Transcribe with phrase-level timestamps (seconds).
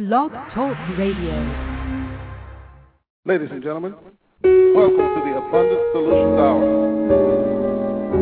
[0.00, 1.36] Blog Talk Radio.
[3.26, 6.64] Ladies and gentlemen, welcome to the Abundant Solutions Hour.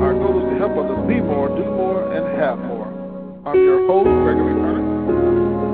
[0.03, 2.91] Our goal is to help others be more, do more, and have more.
[3.47, 4.91] I'm your host, Gregory Curtis.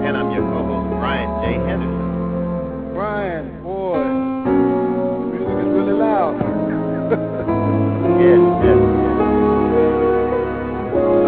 [0.05, 1.57] And I'm your co-host, Brian J.
[1.65, 2.93] Henderson.
[2.93, 6.37] Brian, boy, the music is really loud.
[8.21, 9.25] yes, yes, yes.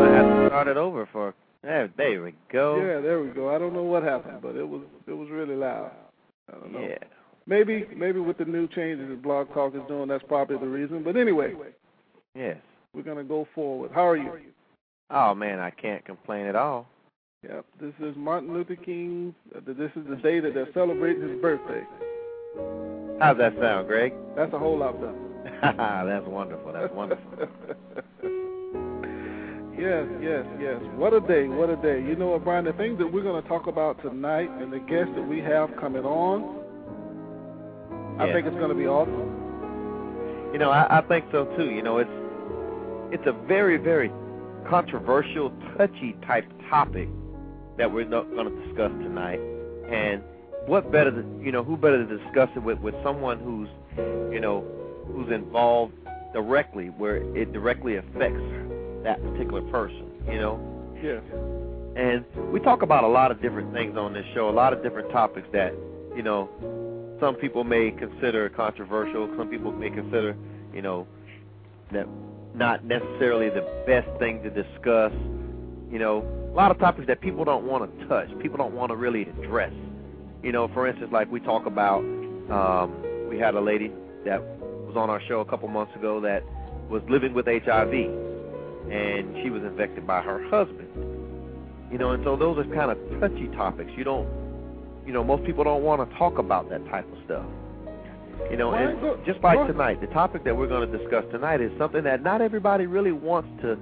[0.04, 1.32] I have to start it over for
[1.66, 2.76] there, there we go.
[2.76, 3.54] Yeah, there we go.
[3.54, 5.90] I don't know what happened, but it was it was really loud.
[6.48, 6.80] I don't know.
[6.80, 6.98] Yeah.
[7.46, 11.02] Maybe maybe with the new changes that Blog Talk is doing, that's probably the reason.
[11.02, 11.54] But anyway.
[12.36, 12.58] Yes.
[12.94, 13.90] We're gonna go forward.
[13.92, 14.30] How are you?
[15.10, 16.86] Oh man, I can't complain at all.
[17.42, 17.64] Yep.
[17.80, 19.34] This is Martin Luther King.
[19.54, 21.82] Uh, this is the day that they're celebrating his birthday.
[23.18, 24.12] How's that sound, Greg?
[24.36, 25.14] That's a whole lot better.
[26.06, 26.72] That's wonderful.
[26.72, 27.48] That's wonderful.
[29.78, 30.80] Yes, yes, yes.
[30.96, 32.00] What a day, what a day.
[32.00, 34.78] You know what, Brian, the things that we're going to talk about tonight and the
[34.78, 36.64] guests that we have coming on,
[38.18, 40.52] I think it's going to be awesome.
[40.52, 41.70] You know, I, I think so too.
[41.70, 42.10] You know, it's
[43.12, 44.10] it's a very, very
[44.68, 47.08] controversial, touchy type topic
[47.76, 49.40] that we're going to discuss tonight.
[49.90, 50.22] And
[50.66, 53.68] what better, to, you know, who better to discuss it with with someone who's,
[54.32, 54.64] you know,
[55.12, 55.92] who's involved
[56.32, 58.40] directly, where it directly affects
[59.06, 60.58] that particular person, you know?
[61.00, 61.20] Yeah.
[61.96, 64.82] And we talk about a lot of different things on this show, a lot of
[64.82, 65.72] different topics that,
[66.16, 66.50] you know,
[67.20, 70.36] some people may consider controversial, some people may consider,
[70.74, 71.06] you know,
[71.92, 72.06] that
[72.54, 75.12] not necessarily the best thing to discuss.
[75.90, 78.90] You know, a lot of topics that people don't want to touch, people don't want
[78.90, 79.72] to really address.
[80.42, 83.92] You know, for instance, like we talk about, um, we had a lady
[84.24, 86.42] that was on our show a couple months ago that
[86.90, 88.26] was living with HIV
[88.90, 90.88] and she was infected by her husband.
[91.90, 93.90] You know, and so those are kind of touchy topics.
[93.96, 94.28] You don't,
[95.06, 97.46] you know, most people don't want to talk about that type of stuff.
[98.50, 101.70] You know, and just like tonight, the topic that we're going to discuss tonight is
[101.78, 103.78] something that not everybody really wants to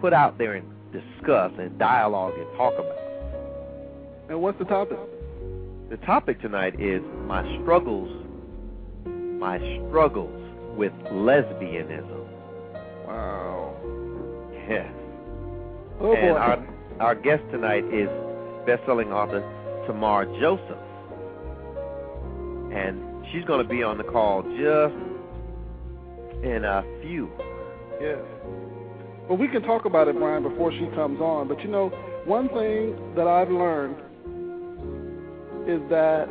[0.00, 2.98] put out there and discuss and dialogue and talk about.
[4.30, 4.98] And what's the topic?
[5.90, 8.10] The topic tonight is my struggles,
[9.06, 10.40] my struggles
[10.76, 12.26] with lesbianism.
[13.06, 13.73] Wow.
[14.68, 14.92] Yes.
[16.00, 16.38] Oh, and boy.
[16.38, 16.66] our
[17.00, 18.08] our guest tonight is
[18.66, 19.40] best-selling author
[19.86, 20.78] Thamare Joseph,
[22.72, 24.94] and she's going to be on the call just
[26.44, 27.30] in a few.
[28.00, 28.20] Yes.
[29.28, 31.48] Well, we can talk about it, Brian, before she comes on.
[31.48, 31.88] But you know,
[32.24, 33.96] one thing that I've learned
[35.68, 36.28] is that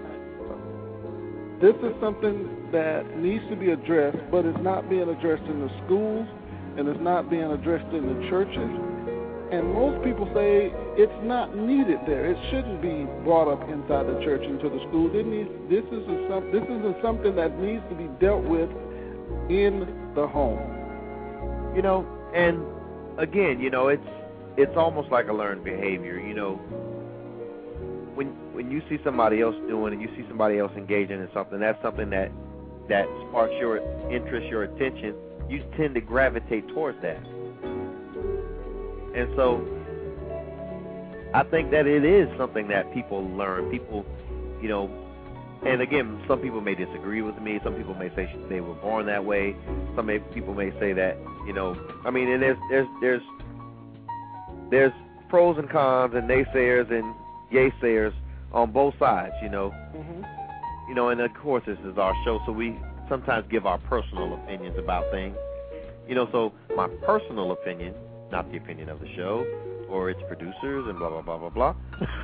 [1.61, 5.69] this is something that needs to be addressed, but it's not being addressed in the
[5.85, 6.27] schools
[6.77, 8.71] and it's not being addressed in the churches.
[9.51, 12.25] And most people say it's not needed there.
[12.25, 15.13] It shouldn't be brought up inside the church into the school.
[15.13, 18.69] Needs, this is a, some, this is something that needs to be dealt with
[19.49, 19.85] in
[20.15, 20.57] the home.
[21.75, 22.01] You know,
[22.33, 22.65] and
[23.19, 24.09] again, you know, it's
[24.57, 26.19] it's almost like a learned behavior.
[26.19, 26.55] You know,
[28.15, 31.59] when when you see somebody else doing and you see somebody else engaging in something,
[31.59, 32.31] that's something that
[32.89, 33.77] that sparks your
[34.11, 35.13] interest, your attention.
[35.49, 37.23] You tend to gravitate towards that.
[39.15, 39.61] And so
[41.33, 43.69] I think that it is something that people learn.
[43.71, 44.05] People,
[44.61, 44.89] you know,
[45.65, 47.59] and again, some people may disagree with me.
[47.63, 49.55] Some people may say they were born that way.
[49.95, 51.17] Some may, people may say that,
[51.47, 53.21] you know, I mean, and there's there's there's
[54.69, 54.93] there's
[55.29, 57.15] pros and cons and naysayers and
[57.51, 58.13] yaysayers
[58.51, 59.71] on both sides, you know.
[59.95, 60.23] Mm-hmm.
[60.89, 62.77] You know, and of course this is our show, so we
[63.09, 65.35] sometimes give our personal opinions about things.
[66.07, 67.95] You know, so my personal opinion
[68.33, 69.45] not the opinion of the show
[69.87, 71.75] or its producers and blah blah blah blah blah.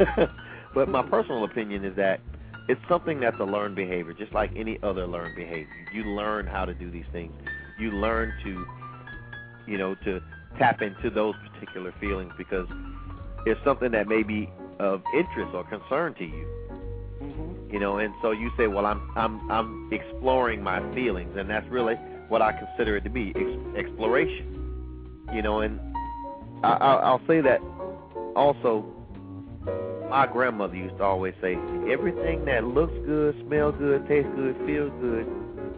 [0.75, 2.19] but my personal opinion is that
[2.67, 5.69] it's something that's a learned behavior, just like any other learned behavior.
[5.93, 7.33] You learn how to do these things.
[7.79, 8.65] You learn to,
[9.67, 10.19] you know, to
[10.57, 12.67] tap into those particular feelings because
[13.45, 16.68] it's something that may be of interest or concern to you.
[17.71, 21.67] You know, and so you say, well, I'm I'm I'm exploring my feelings, and that's
[21.69, 21.95] really
[22.27, 25.25] what I consider it to be, ex- exploration.
[25.33, 25.79] You know, and
[26.63, 27.61] I, I'll say that
[28.35, 28.85] also.
[30.09, 31.53] My grandmother used to always say,
[31.91, 35.27] "Everything that looks good, smells good, tastes good, feels good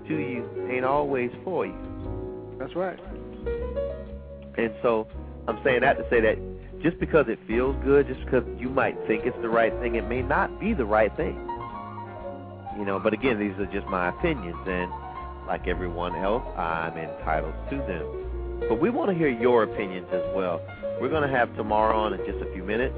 [0.07, 2.99] to you ain't always for you." That's right.
[4.57, 5.07] And so
[5.49, 6.37] I'm saying that to say that
[6.81, 10.07] just because it feels good, just because you might think it's the right thing, it
[10.07, 11.35] may not be the right thing.
[12.81, 14.91] You know, but again, these are just my opinions, and
[15.45, 18.65] like everyone else, I'm entitled to them.
[18.67, 20.59] But we want to hear your opinions as well.
[20.99, 22.97] We're going to have Thamare on in just a few minutes,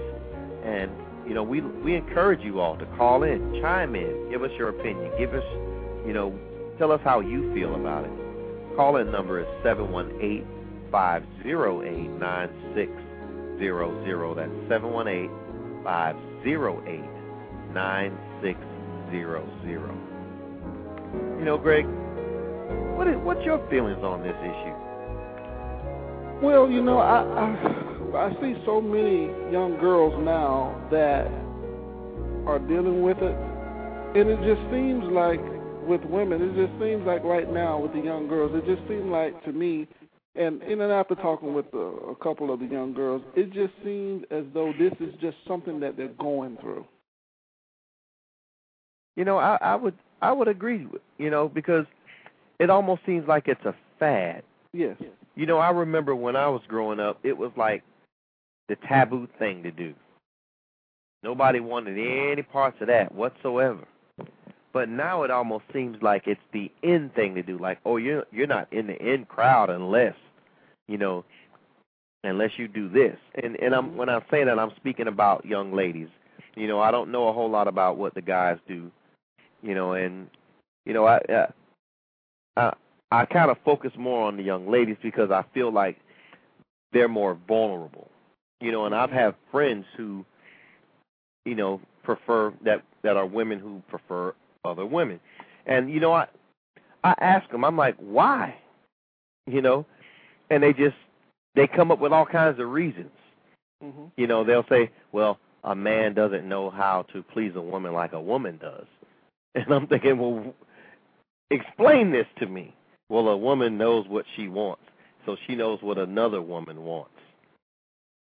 [0.63, 0.89] and
[1.27, 4.69] you know, we we encourage you all to call in, chime in, give us your
[4.69, 5.43] opinion, give us,
[6.07, 6.33] you know,
[6.77, 8.11] tell us how you feel about it.
[8.77, 10.45] Call in number is seven one eight
[10.93, 12.89] five zero eight nine six
[13.59, 14.33] zero zero.
[14.33, 15.29] That's seven one eight
[15.83, 18.57] five zero eight nine six
[19.13, 19.93] zero zero.
[21.37, 21.85] You know, Greg,
[22.97, 24.77] what is what's your feelings on this issue?
[26.43, 31.27] Well, you know, I, I I see so many young girls now that
[32.49, 33.37] are dealing with it,
[34.17, 35.39] and it just seems like
[35.87, 39.05] with women, it just seems like right now with the young girls, it just seems
[39.05, 39.87] like to me,
[40.35, 43.73] and in and after talking with a, a couple of the young girls, it just
[43.83, 46.85] seems as though this is just something that they're going through.
[49.15, 51.85] You know, I, I would I would agree with you know because
[52.59, 54.43] it almost seems like it's a fad.
[54.73, 54.97] Yes.
[55.35, 57.83] You know, I remember when I was growing up, it was like
[58.69, 59.93] the taboo thing to do.
[61.23, 63.87] Nobody wanted any parts of that whatsoever.
[64.73, 67.57] But now it almost seems like it's the in thing to do.
[67.59, 70.15] Like, oh, you're you're not in the in crowd unless,
[70.87, 71.23] you know,
[72.23, 73.17] unless you do this.
[73.41, 76.09] And and I'm when I say that, I'm speaking about young ladies.
[76.55, 78.91] You know, I don't know a whole lot about what the guys do.
[79.63, 80.27] You know, and
[80.85, 81.47] you know, I
[82.57, 82.73] I
[83.11, 85.97] I kind of focus more on the young ladies because I feel like
[86.91, 88.09] they're more vulnerable.
[88.61, 90.25] You know, and I've had friends who,
[91.45, 94.33] you know, prefer that that are women who prefer
[94.65, 95.19] other women.
[95.65, 96.27] And you know, I
[97.03, 98.55] I ask them, I'm like, why?
[99.47, 99.85] You know,
[100.49, 100.95] and they just
[101.55, 103.11] they come up with all kinds of reasons.
[103.83, 104.05] Mm-hmm.
[104.17, 108.13] You know, they'll say, well, a man doesn't know how to please a woman like
[108.13, 108.85] a woman does.
[109.55, 110.53] And I'm thinking, well,
[111.51, 112.73] explain this to me.
[113.09, 114.81] Well, a woman knows what she wants,
[115.25, 117.11] so she knows what another woman wants.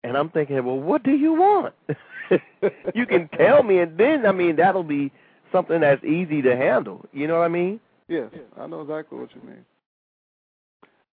[0.05, 1.75] And I'm thinking, well, what do you want?
[2.94, 5.12] you can tell me, and then I mean that'll be
[5.52, 7.06] something that's easy to handle.
[7.12, 7.81] You know what I mean?
[8.08, 9.64] Yes, I know exactly what you mean.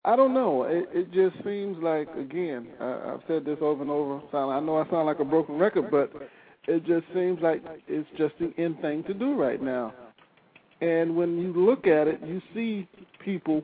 [0.05, 0.63] I don't know.
[0.63, 4.21] It, it just seems like again, I, I've said this over and over.
[4.33, 6.11] I know I sound like a broken record, but
[6.67, 9.93] it just seems like it's just the end thing to do right now.
[10.81, 12.87] And when you look at it, you see
[13.23, 13.63] people.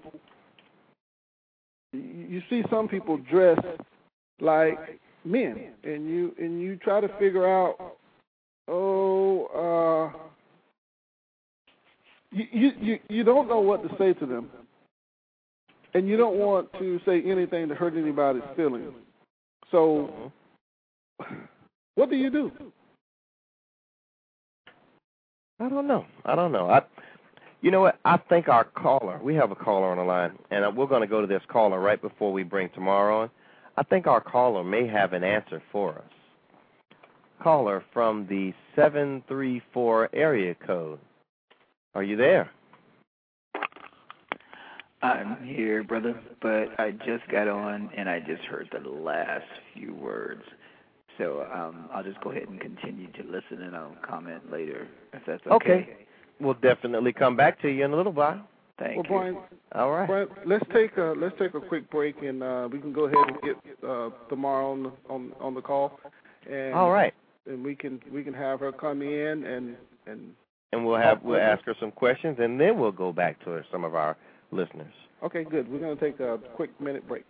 [1.92, 3.62] You see some people dressed
[4.40, 7.98] like men, and you and you try to figure out,
[8.68, 10.18] oh, uh,
[12.32, 14.50] you you you you don't know what to say to them,
[15.94, 18.92] and you don't want to say anything to hurt anybody's feelings.
[19.70, 20.32] So,
[21.94, 22.52] what do you do?
[25.60, 26.06] I don't know.
[26.26, 26.70] I don't know.
[26.70, 26.82] I,
[27.62, 28.00] you know what?
[28.04, 29.20] I think our caller.
[29.24, 31.44] We have a caller on the line, and uh, we're going to go to this
[31.48, 33.30] caller right before we bring Thamare on.
[33.78, 36.96] I think our caller may have an answer for us.
[37.42, 41.00] Caller from the seven three four area code.
[41.96, 42.50] Are you there?
[45.02, 49.94] I'm here, brother, but I just got on and I just heard the last few
[49.94, 50.44] words.
[51.18, 55.22] So um, I'll just go ahead and continue to listen, and I'll comment later if
[55.28, 55.54] that's okay.
[55.54, 55.98] Okay.
[56.40, 58.42] We'll definitely come back to you in a little while.
[58.80, 59.34] Thank well, you.
[59.34, 59.38] Brian,
[59.76, 60.08] All right.
[60.08, 63.28] Brian, let's take a let's take a quick break, and uh, we can go ahead
[63.28, 66.00] and get uh, Thamare on the on on the call.
[66.50, 67.14] And, All right.
[67.46, 69.76] And we can we can have her come in and
[70.08, 70.34] and
[70.72, 73.84] And we'll have we'll ask her some questions, and then we'll go back to some
[73.84, 74.18] of our
[74.52, 74.94] listeners.
[75.24, 75.72] okay, good.
[75.72, 77.24] We're going to take a quick minute break.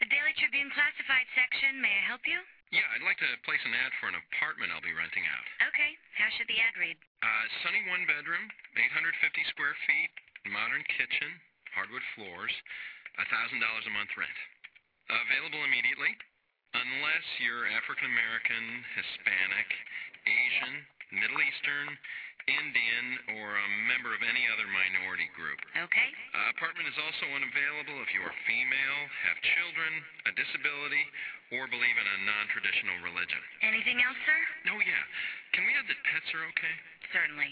[0.00, 1.80] The Daily Tribune Classified section.
[1.80, 2.38] May I help you?
[2.70, 5.46] Yeah, I'd like to place an ad for an apartment I'll be renting out.
[5.74, 5.98] Okay.
[6.14, 6.94] How should the ad read?
[7.18, 8.46] Uh, sunny one bedroom,
[8.78, 9.18] 850
[9.50, 10.12] square feet,
[10.46, 11.34] modern kitchen,
[11.74, 12.54] hardwood floors,
[13.18, 14.38] $1,000 a month rent.
[15.10, 16.14] Available immediately,
[16.72, 19.68] unless you're African American, Hispanic,
[20.24, 20.74] Asian,
[21.18, 21.92] Middle Eastern,
[22.50, 25.58] Indian, or a member of any other minority group.
[25.78, 26.08] Okay.
[26.34, 29.90] Uh, apartment is also unavailable if you are female, have children,
[30.26, 31.04] a disability,
[31.54, 33.40] or believe in a non-traditional religion.
[33.62, 34.38] Anything else, sir?
[34.74, 35.04] Oh, yeah.
[35.54, 36.74] Can we add that pets are okay?
[37.14, 37.50] Certainly.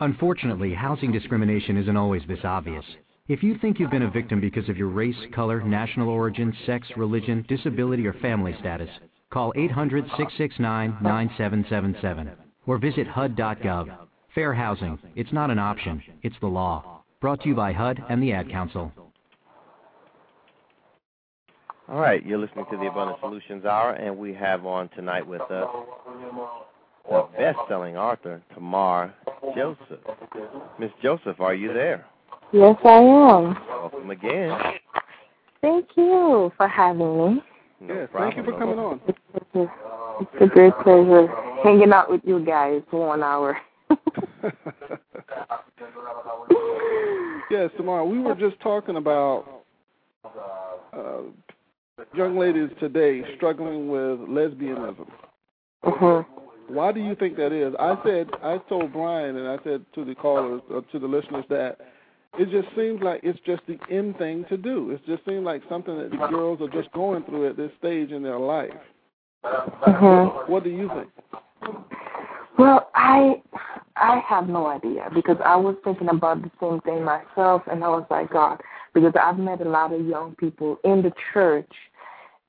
[0.00, 2.84] Unfortunately, housing discrimination isn't always this obvious.
[3.28, 6.88] If you think you've been a victim because of your race, color, national origin, sex,
[6.96, 8.90] religion, disability, or family status,
[9.30, 13.96] call 800 669 9777 or visit HUD.gov.
[14.34, 14.98] Fair housing.
[15.14, 17.02] It's not an option, it's the law.
[17.20, 18.92] Brought to you by HUD and the Ad Council.
[21.88, 25.42] All right, you're listening to the Abundant Solutions Hour, and we have on tonight with
[25.42, 25.68] us
[27.08, 29.12] the best-selling author, Thamare
[29.54, 30.00] Joseph.
[30.78, 32.06] Miss Joseph, are you there?
[32.52, 33.56] Yes, I am.
[33.68, 34.58] Welcome again.
[35.60, 37.42] Thank you for having me.
[37.80, 38.32] No yes, problem.
[38.32, 39.00] thank you for coming on.
[39.06, 39.18] It's,
[39.54, 39.66] a,
[40.20, 41.28] it's a great pleasure
[41.62, 43.56] hanging out with you guys for one hour.
[47.50, 49.64] yes, Thamare we were just talking about
[50.96, 51.22] uh,
[52.14, 55.06] young ladies today struggling with lesbianism.
[55.84, 56.26] Mhm.
[56.68, 57.74] Why do you think that is?
[57.78, 61.44] I said I told Brian and I said to the callers, uh, to the listeners
[61.50, 61.78] that
[62.38, 64.90] it just seems like it's just the end thing to do.
[64.90, 68.10] It just seems like something that the girls are just going through at this stage
[68.10, 68.70] in their life.
[69.44, 70.48] Mhm.
[70.48, 71.10] What do you think?
[72.58, 73.42] Well, I
[73.96, 77.88] I have no idea because I was thinking about the same thing myself, and I
[77.88, 78.60] was like, God,
[78.94, 81.70] because I've met a lot of young people in the church,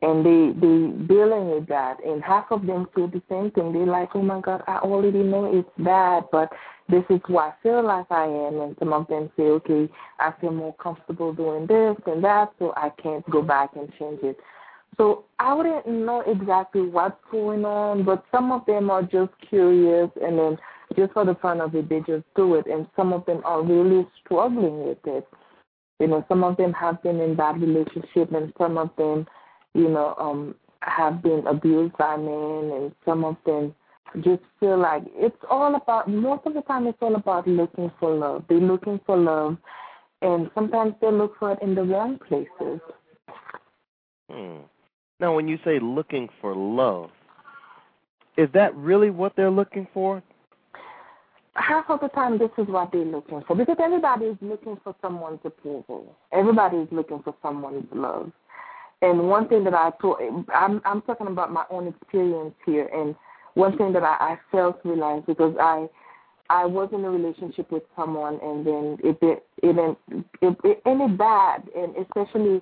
[0.02, 3.74] and they they dealing with that, and half of them feel the same thing.
[3.74, 6.52] They're like, oh my God, I already know it's bad, but
[6.90, 9.90] this is who I feel like I am, and some of them say, okay,
[10.20, 14.20] I feel more comfortable doing this and that, so I can't go back and change
[14.22, 14.38] it.
[14.98, 20.10] So I wouldn't know exactly what's going on, but some of them are just curious
[20.22, 20.58] and then
[20.96, 22.68] just for the fun of it, they just do it.
[22.68, 25.28] And some of them are really struggling with it.
[26.00, 29.26] You know, some of them have been in bad relationship and some of them,
[29.74, 33.74] you know, um, have been abused by men and some of them
[34.22, 38.14] just feel like it's all about most of the time it's all about looking for
[38.14, 38.44] love.
[38.48, 39.58] They're looking for love
[40.22, 42.80] and sometimes they look for it in the wrong places.
[44.30, 44.58] Hmm.
[45.20, 47.10] Now, when you say looking for love,
[48.38, 50.24] is that really what they're looking for?
[51.56, 54.96] half of the time this is what they're looking for because everybody is looking for
[55.02, 56.16] someone's approval.
[56.32, 58.32] Everybody is looking for someone's love.
[59.02, 60.18] And one thing that I told,
[60.54, 63.16] I'm I'm talking about my own experience here, and
[63.54, 65.88] one thing that I, I failed to realize because I
[66.50, 69.98] I was in a relationship with someone, and then it it it,
[70.42, 72.62] it, it ended bad, and especially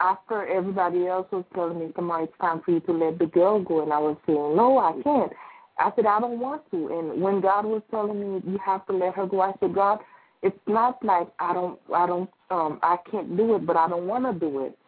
[0.00, 3.26] after everybody else was telling me, "Come on, it's time for you to let the
[3.26, 5.32] girl go," and I was saying, "No, I can't."
[5.78, 6.88] I said, I don't want to.
[6.88, 9.98] And when God was telling me you have to let her go, I said, God,
[10.42, 14.06] it's not like I don't, I don't, um, I can't do it, but I don't
[14.06, 14.78] want to do it.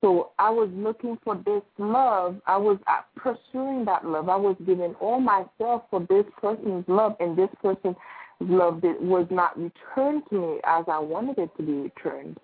[0.00, 2.36] So I was looking for this love.
[2.46, 4.28] I was uh, pursuing that love.
[4.28, 7.96] I was giving all myself for this person's love, and this person's
[8.40, 12.38] love was not returned to me as I wanted it to be returned.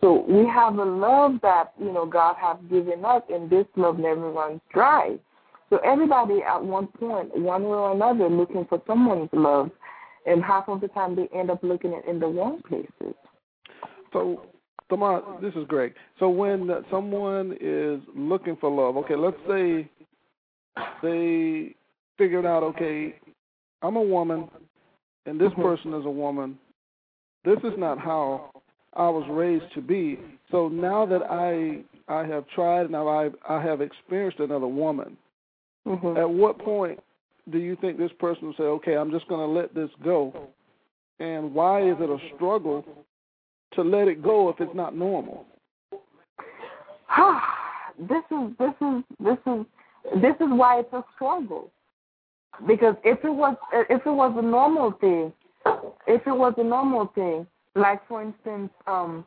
[0.00, 3.98] So we have a love that you know God has given us, and this love
[3.98, 5.16] never runs dry.
[5.70, 9.70] So everybody at one point, one way or another, looking for someone's love,
[10.26, 13.14] and half of the time they end up looking at in the wrong places.
[14.12, 14.42] So,
[14.90, 15.94] Thamare, this is Greg.
[16.18, 19.90] So when someone is looking for love, okay, let's say
[21.02, 21.74] they
[22.18, 23.16] figured out, okay,
[23.82, 24.48] I'm a woman,
[25.26, 25.62] and this mm-hmm.
[25.62, 26.58] person is a woman.
[27.44, 28.50] This is not how
[28.96, 30.18] I was raised to be.
[30.50, 35.16] So now that I I have tried, and I I have experienced another woman.
[35.86, 36.16] Mm-hmm.
[36.16, 37.00] At what point
[37.50, 40.48] do you think this person will say, "Okay, I'm just going to let this go"?
[41.20, 42.84] And why is it a struggle
[43.74, 45.46] to let it go if it's not normal?
[47.98, 49.66] this is this is this is
[50.20, 51.70] this is why it's a struggle.
[52.66, 55.32] Because if it was if it was a normal thing,
[56.06, 59.24] if it was a normal thing, like for instance, um,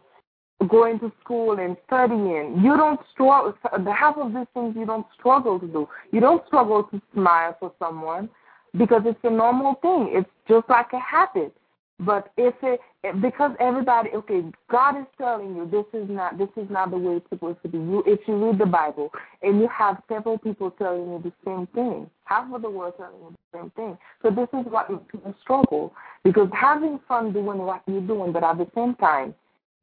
[0.67, 3.53] going to school and studying, you don't struggle.
[3.83, 5.87] The half of these things you don't struggle to do.
[6.11, 8.29] You don't struggle to smile for someone
[8.77, 10.09] because it's a normal thing.
[10.11, 11.55] It's just like a habit.
[11.99, 12.79] But if it
[13.21, 17.15] because everybody okay, God is telling you this is not this is not the way
[17.15, 17.79] it's supposed to be.
[17.79, 19.11] You if you read the Bible
[19.41, 23.15] and you have several people telling you the same thing, half of the world telling
[23.19, 23.97] you the same thing.
[24.21, 28.59] So this is what people struggle because having fun doing what you're doing, but at
[28.59, 29.33] the same time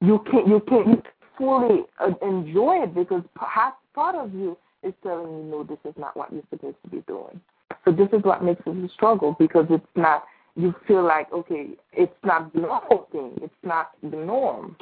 [0.01, 1.05] you can't you can't
[1.37, 5.95] fully uh, enjoy it because half part of you is telling you no, this is
[5.99, 7.41] not what you're supposed to be doing.
[7.85, 10.25] So this is what makes it a struggle because it's not.
[10.57, 13.33] You feel like okay, it's not the normal thing.
[13.43, 14.77] It's not the norm.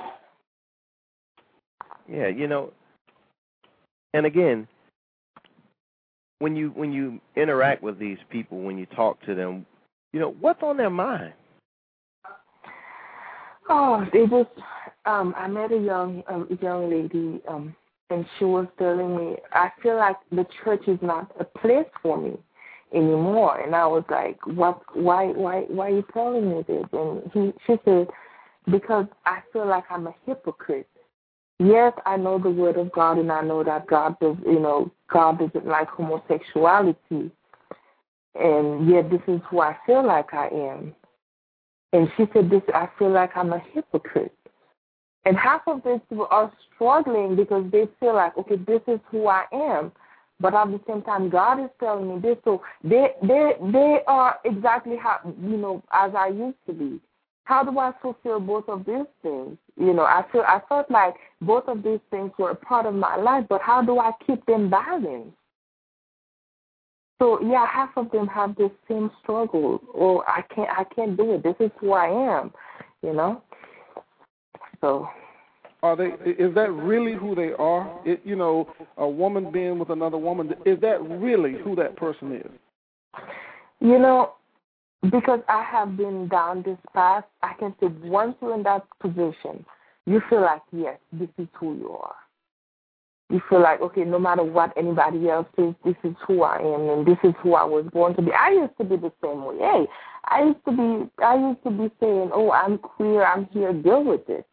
[2.09, 2.73] Yeah, you know,
[4.13, 4.69] and again,
[6.41, 9.65] when you when you interact with these people, when you talk to them,
[10.13, 11.33] you know, what's on their mind?
[13.69, 14.51] Oh, they just.
[15.05, 17.75] Um, I met a young um, young lady, um,
[18.11, 22.21] and she was telling me, I feel like the church is not a place for
[22.21, 22.37] me
[22.95, 23.61] anymore.
[23.61, 24.83] And I was like, what?
[24.95, 25.27] Why?
[25.27, 25.63] Why?
[25.69, 26.85] Why are you telling me this?
[26.93, 28.09] And he, she said,
[28.71, 30.89] because I feel like I'm a hypocrite.
[31.59, 34.91] yes, I know the word of God, and I know that God does, you know,
[35.13, 37.31] God doesn't like homosexuality,
[38.35, 40.95] and yet this is who I feel like I am.
[41.93, 44.35] And she said, "This, I feel like I'm a hypocrite."
[45.25, 49.29] And half of this people are struggling because they feel like, okay, this is who
[49.29, 49.93] I am.
[50.41, 52.37] But at the same time, God is telling me this.
[52.45, 57.01] So they they they are exactly how you know as I used to be.
[57.45, 59.59] How do I fulfill both of these things?
[59.77, 62.95] You know, I feel I felt like both of these things were a part of
[62.95, 65.37] my life, but how do I keep them balanced?
[67.21, 69.81] So yeah, half of them have this same struggle.
[69.95, 71.43] Oh, I can't I can't do it.
[71.45, 72.07] This is who I
[72.39, 72.53] am,
[73.03, 73.43] you know.
[74.81, 75.09] So
[75.83, 78.01] are they is that really who they are?
[78.05, 82.33] It, you know a woman being with another woman is that really who that person
[82.37, 82.51] is?
[83.81, 84.35] You know
[85.11, 89.65] because i have been down this path i can say once you're in that position
[90.07, 92.15] you feel like yes this is who you are.
[93.31, 96.89] You feel like okay no matter what anybody else says this is who i am
[96.91, 98.31] and this is who i was born to be.
[98.33, 99.59] I used to be the same way.
[99.59, 99.87] Hey
[100.27, 104.05] i used to be i used to be saying oh i'm queer i'm here deal
[104.05, 104.47] with it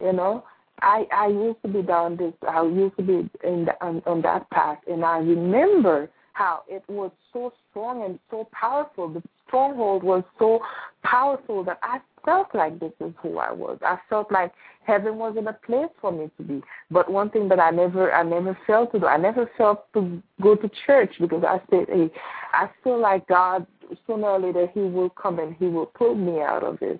[0.00, 0.44] you know,
[0.80, 2.32] I I used to be down this.
[2.48, 6.82] I used to be in the, on, on that path, and I remember how it
[6.88, 9.08] was so strong and so powerful.
[9.08, 10.60] The stronghold was so
[11.02, 13.78] powerful that I felt like this is who I was.
[13.82, 14.52] I felt like
[14.86, 16.62] heaven wasn't a place for me to be.
[16.90, 20.22] But one thing that I never I never felt to do, I never felt to
[20.40, 22.10] go to church because I said, Hey,
[22.52, 23.66] I feel like God
[24.06, 26.98] sooner or later he will come and he will pull me out of this.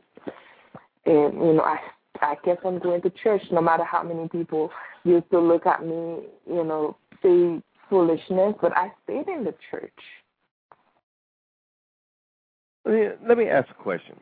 [1.06, 1.78] And you know, I
[2.20, 4.70] I kept on going to church no matter how many people
[5.04, 9.92] used to look at me, you know, say foolishness, but I stayed in the church.
[12.84, 14.16] Let me, let me ask a question.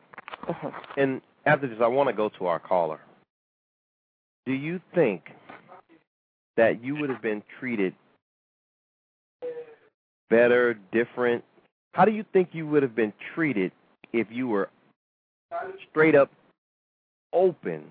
[0.47, 0.71] Uh-huh.
[0.97, 2.99] And after this, I want to go to our caller.
[4.45, 5.29] Do you think
[6.57, 7.93] that you would have been treated
[10.29, 11.43] better, different?
[11.93, 13.71] How do you think you would have been treated
[14.13, 14.69] if you were
[15.89, 16.31] straight up
[17.33, 17.83] open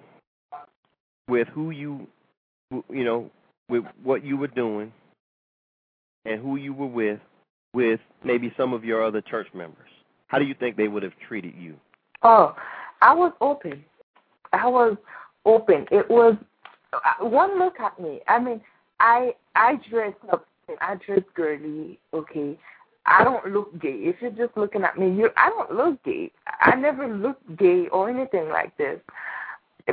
[1.28, 2.06] with who you,
[2.70, 3.30] you know,
[3.68, 4.92] with what you were doing
[6.24, 7.20] and who you were with,
[7.74, 9.88] with maybe some of your other church members?
[10.28, 11.74] How do you think they would have treated you?
[12.22, 12.54] Oh,
[13.00, 13.84] I was open.
[14.52, 14.96] I was
[15.44, 15.86] open.
[15.90, 16.36] It was
[17.20, 18.20] one look at me.
[18.28, 18.60] I mean,
[19.00, 20.46] I I dress up.
[20.80, 21.98] I dress girly.
[22.12, 22.58] Okay,
[23.08, 24.00] I don't look gay.
[24.02, 26.30] If you're just looking at me, you I don't look gay.
[26.60, 29.00] I never looked gay or anything like this.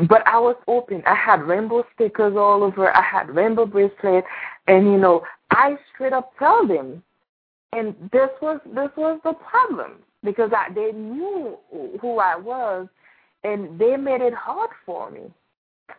[0.10, 1.01] But I was open.
[1.06, 2.95] I had rainbow stickers all over.
[2.95, 4.25] I had rainbow bracelet,
[4.67, 7.01] and you know, I straight up tell them.
[7.71, 11.58] And this was this was the problem because I, they knew
[12.01, 12.88] who I was,
[13.43, 15.32] and they made it hard for me.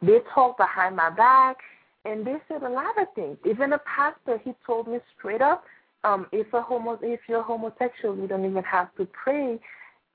[0.03, 1.57] They talked behind my back,
[2.05, 3.39] and they said a lot of things.
[3.49, 5.65] Even a pastor, he told me straight up,
[6.07, 9.59] um, if a homo, if you're homosexual, you don't even have to pray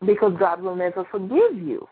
[0.06, 1.88] because God will never forgive you.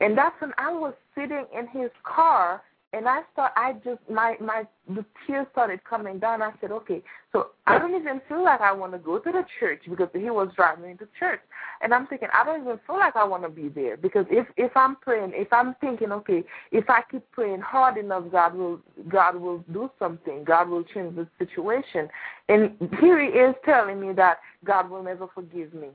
[0.00, 4.36] And that's when I was sitting in his car and I start, I just my
[4.40, 6.42] my the tears started coming down.
[6.42, 9.44] I said, okay, so I don't even feel like I want to go to the
[9.60, 11.40] church because he was driving me to church,
[11.82, 14.46] and I'm thinking I don't even feel like I want to be there because if
[14.56, 18.80] if I'm praying, if I'm thinking, okay, if I keep praying hard enough, God will
[19.08, 20.42] God will do something.
[20.42, 22.08] God will change the situation,
[22.48, 25.88] and here He is telling me that God will never forgive me.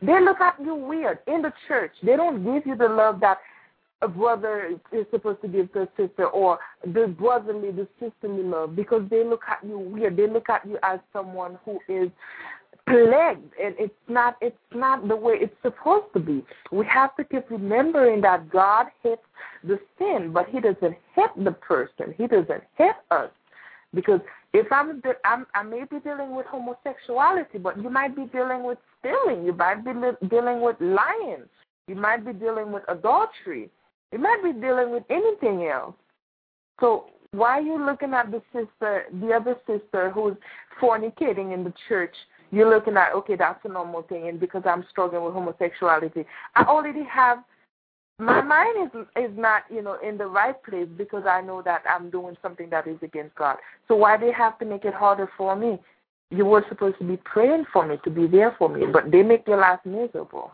[0.00, 1.92] They look at you weird in the church.
[2.02, 3.38] They don't give you the love that
[4.02, 8.76] a brother is supposed to give to a sister or the brotherly, the sisterly love
[8.76, 10.16] because they look at you weird.
[10.16, 12.10] They look at you as someone who is
[12.86, 16.44] plagued and it's not it's not the way it's supposed to be.
[16.70, 19.22] We have to keep remembering that God hates
[19.64, 22.14] the sin, but he doesn't hate the person.
[22.16, 23.30] He doesn't hate us.
[23.94, 24.20] Because
[24.52, 28.78] if I'm, I'm I may be dealing with homosexuality, but you might be dealing with
[29.00, 29.44] stealing.
[29.44, 31.44] You might be li- dealing with lying.
[31.88, 33.70] You might be dealing with adultery.
[34.12, 35.94] You might be dealing with anything else.
[36.80, 40.36] So why are you looking at the sister, the other sister who's
[40.80, 42.14] fornicating in the church?
[42.52, 46.62] You're looking at okay, that's a normal thing, and because I'm struggling with homosexuality, I
[46.64, 47.38] already have
[48.18, 51.82] my mind is is not you know in the right place because I know that
[51.88, 53.56] I'm doing something that is against God.
[53.88, 55.78] So why do they have to make it harder for me?
[56.30, 59.22] You were supposed to be praying for me to be there for me, but they
[59.22, 60.52] make your life miserable.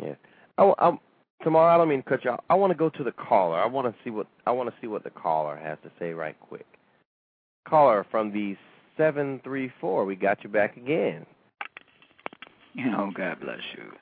[0.00, 0.14] Yeah,
[0.58, 0.98] I,
[1.44, 2.44] Thamare I don't mean to cut you off.
[2.48, 3.58] I want to go to the caller.
[3.58, 6.12] I want to see what I want to see what the caller has to say
[6.12, 6.66] right quick.
[7.68, 8.56] Caller from the
[8.96, 10.04] seven three four.
[10.04, 11.26] We got you back again.
[12.96, 13.92] Oh, God bless you.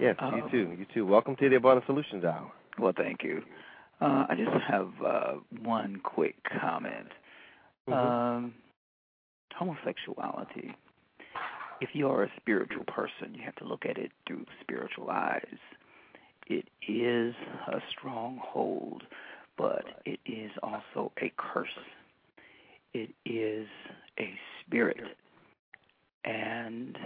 [0.00, 0.76] Yes, um, you too.
[0.78, 1.06] You too.
[1.06, 2.50] Welcome to the Abundant Solutions Hour.
[2.78, 3.42] Well, thank you.
[4.00, 7.08] Uh, I just have uh, one quick comment.
[7.88, 7.92] Mhm.
[7.94, 8.54] Um,
[9.54, 10.74] homosexuality.
[11.80, 15.58] If you are a spiritual person, you have to look at it through spiritual eyes.
[16.46, 17.34] It is
[17.68, 19.02] a stronghold,
[19.56, 21.68] but it is also a curse.
[22.92, 23.66] It is
[24.18, 25.16] a spirit.
[26.24, 26.96] And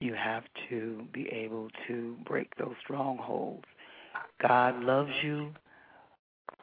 [0.00, 3.64] you have to be able to break those strongholds.
[4.40, 5.52] God loves you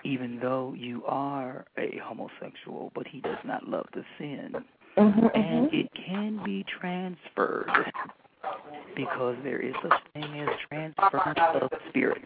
[0.03, 4.65] even though you are a homosexual, but he does not love the sin.
[4.97, 5.73] Mhm, And mhm.
[5.73, 7.91] it can be transferred
[8.95, 12.25] because there is such thing as transference of spirits.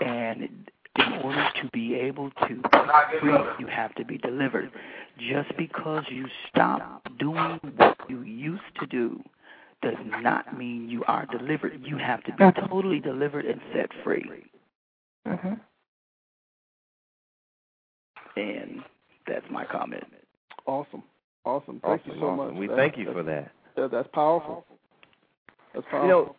[0.00, 4.70] And in order to be able to be free, you have to be delivered.
[5.18, 9.22] Just because you stop doing what you used to do
[9.82, 11.80] does not mean you are delivered.
[11.84, 12.68] You have to be Mhm.
[12.68, 14.50] totally delivered and set free.
[15.26, 15.60] Mhm.
[18.36, 18.84] And
[19.26, 20.04] that's my comment.
[20.66, 21.02] Awesome.
[21.44, 21.80] Awesome.
[21.80, 22.36] Thank Awesome, you so awesome.
[22.36, 22.54] much.
[22.54, 23.52] We That- thank you for that.
[23.76, 24.66] that- that's powerful.
[25.74, 26.02] That's powerful.
[26.02, 26.36] You know,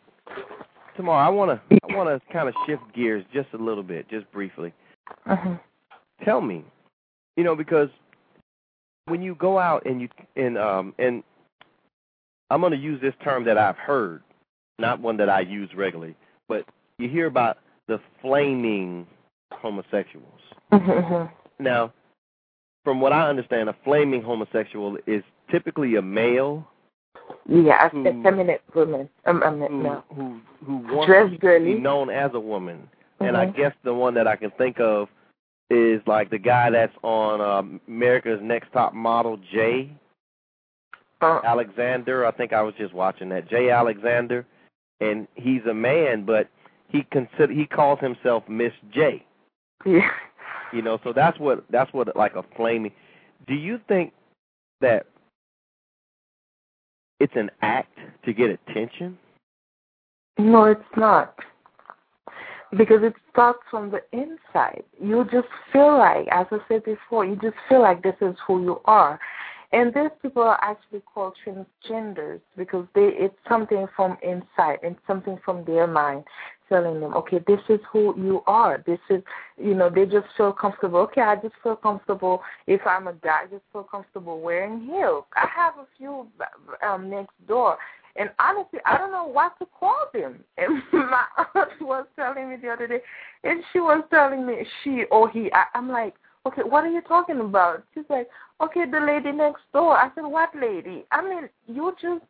[0.97, 4.09] Thamare I want to I want to kind of shift gears just a little bit,
[4.09, 4.73] just briefly.
[5.27, 5.59] Mhm.
[6.23, 6.63] Tell me,
[7.37, 7.89] you know, because
[9.05, 11.23] when you go out and you and um and
[12.51, 14.23] I'm going to use this term that I've heard,
[14.79, 16.15] not one that I use regularly,
[16.47, 16.65] but
[16.97, 19.05] you hear about the flaming
[19.51, 20.41] homosexuals.
[20.71, 21.29] Mhm.
[21.59, 21.93] Now,
[22.83, 26.67] from what I understand, a flaming homosexual is typically a male
[27.49, 29.09] Yeah, Who- effeminate women.
[29.25, 30.03] Um, um, who no.
[30.15, 32.87] who who wants to be known as a woman.
[33.19, 33.55] And I Mhm.
[33.55, 35.09] guess the one that I can think of
[35.69, 39.89] is like the guy that's on um, America's Next Top Model, Jay
[41.21, 42.25] Uh, Alexander.
[42.25, 43.47] I think I was just watching that.
[43.49, 44.45] Jay Alexander,
[45.01, 46.47] and he's a man, but
[46.87, 49.23] he consider he calls himself Miss J.
[49.85, 50.11] yeah.
[50.71, 52.91] You know, so that's what that's what like a flaming.
[53.47, 54.13] Do you think
[54.81, 55.07] that
[57.19, 59.17] it's an act to get attention?
[60.37, 61.35] No, it's not.
[62.77, 64.83] Because it starts from the inside.
[65.01, 68.61] You just feel like, as I said before, you just feel like this is who
[68.61, 69.19] you are.
[69.71, 75.39] And these people are actually called transgenders because they it's something from inside and something
[75.45, 76.23] from their mind
[76.69, 78.83] telling them, okay, this is who you are.
[78.85, 79.21] This is,
[79.57, 80.99] you know, they just feel comfortable.
[80.99, 83.41] Okay, I just feel comfortable if I'm a guy.
[83.43, 85.25] I just feel comfortable wearing heels.
[85.35, 86.27] I have a few
[86.87, 87.77] um, next door,
[88.15, 90.43] and honestly, I don't know what to call them.
[90.57, 91.23] And my
[91.55, 93.01] aunt was telling me the other day,
[93.43, 95.51] and she was telling me she or he.
[95.51, 96.13] I, I'm like,
[96.49, 97.83] okay, what are you talking about?
[97.93, 98.27] She's like,
[98.61, 99.95] okay, the lady next door.
[99.97, 101.05] I said, what lady?
[101.11, 102.23] I mean, you just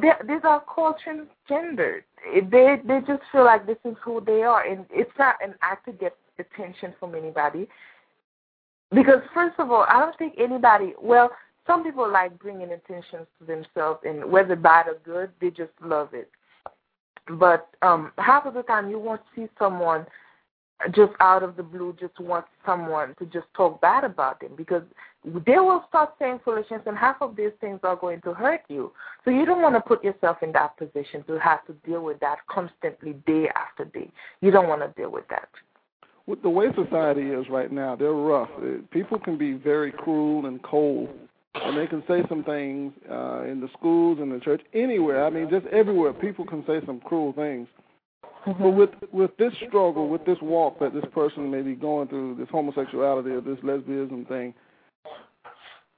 [0.00, 2.02] these are called transgender.
[2.32, 5.86] They they just feel like this is who they are, and it's not an act
[5.86, 7.68] to get attention from anybody.
[8.90, 10.94] Because first of all, I don't think anybody.
[11.00, 11.30] Well,
[11.66, 16.08] some people like bringing attention to themselves, and whether bad or good, they just love
[16.12, 16.30] it.
[17.28, 20.06] But um half of the time, you won't see someone
[20.92, 24.82] just out of the blue just want someone to just talk bad about them because
[25.24, 28.92] they will start saying foolishness and half of these things are going to hurt you.
[29.24, 32.20] So you don't want to put yourself in that position to have to deal with
[32.20, 34.10] that constantly day after day.
[34.42, 35.48] You don't want to deal with that.
[36.26, 38.50] with the way society is right now, they're rough.
[38.58, 41.08] Uh, People can be very cruel and cold,
[41.54, 45.24] and they can say some things uh, in the schools, in the church, anywhere.
[45.24, 46.12] I mean, just everywhere.
[46.12, 47.68] People can say some cruel things.
[48.46, 52.36] But with with this struggle, with this walk that this person may be going through,
[52.36, 54.54] this homosexuality or this lesbianism thing,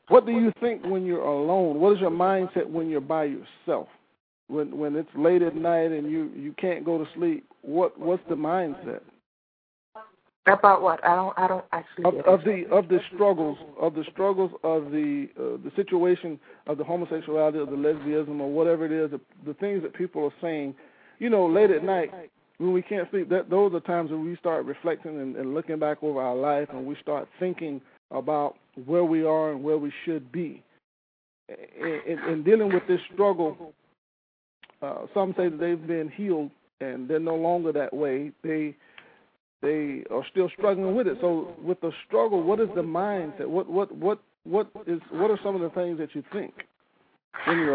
[0.08, 1.80] what do you think when you're alone?
[1.80, 3.88] What is your mindset when you're by yourself?
[4.48, 8.22] When when it's late at night and you you can't go to sleep, what what's
[8.28, 9.00] the mindset?
[10.46, 11.04] About what?
[11.04, 11.36] I don't.
[11.36, 12.04] I don't actually.
[12.04, 16.78] of, of the of the struggles of the struggles of the uh, the situation of
[16.78, 20.34] the homosexuality or the lesbianism or whatever it is the, the things that people are
[20.40, 20.72] saying
[21.18, 22.10] you know late at night
[22.58, 25.78] when we can't sleep that those are times when we start reflecting and, and looking
[25.78, 29.92] back over our life and we start thinking about where we are and where we
[30.04, 30.62] should be
[31.48, 33.72] in, in dealing with this struggle
[34.82, 36.50] uh, some say that they've been healed
[36.80, 38.74] and they're no longer that way they
[39.62, 41.18] they are still struggling with it.
[41.20, 43.46] So with the struggle, what is the mindset?
[43.46, 46.54] What what what what is what are some of the things that you think?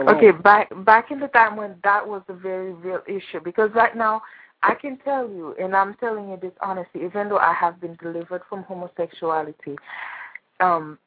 [0.09, 3.95] Okay, back back in the time when that was a very real issue, because right
[3.95, 4.21] now
[4.63, 7.95] I can tell you, and I'm telling you this honestly, even though I have been
[8.01, 9.75] delivered from homosexuality,
[10.59, 10.97] um,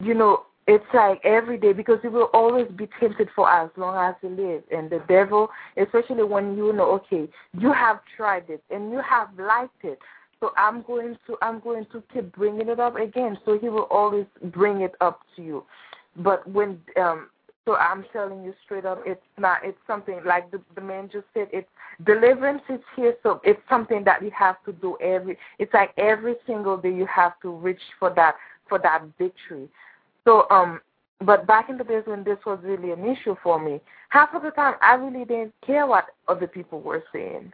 [0.00, 3.96] you know, it's like every day because you will always be tempted for as long
[3.96, 4.62] as you live.
[4.70, 7.28] And the devil, especially when you know, okay,
[7.58, 9.98] you have tried it and you have liked it.
[10.40, 13.38] So I'm going to I'm going to keep bringing it up again.
[13.44, 15.64] So he will always bring it up to you.
[16.16, 17.28] But when um
[17.64, 19.58] so I'm telling you straight up, it's not.
[19.62, 21.46] It's something like the, the man just said.
[21.52, 21.68] It's
[22.04, 25.38] deliverance is here, so it's something that you have to do every.
[25.60, 28.34] It's like every single day you have to reach for that
[28.68, 29.68] for that victory.
[30.24, 30.80] So um,
[31.24, 34.42] but back in the days when this was really an issue for me, half of
[34.42, 37.52] the time I really didn't care what other people were saying.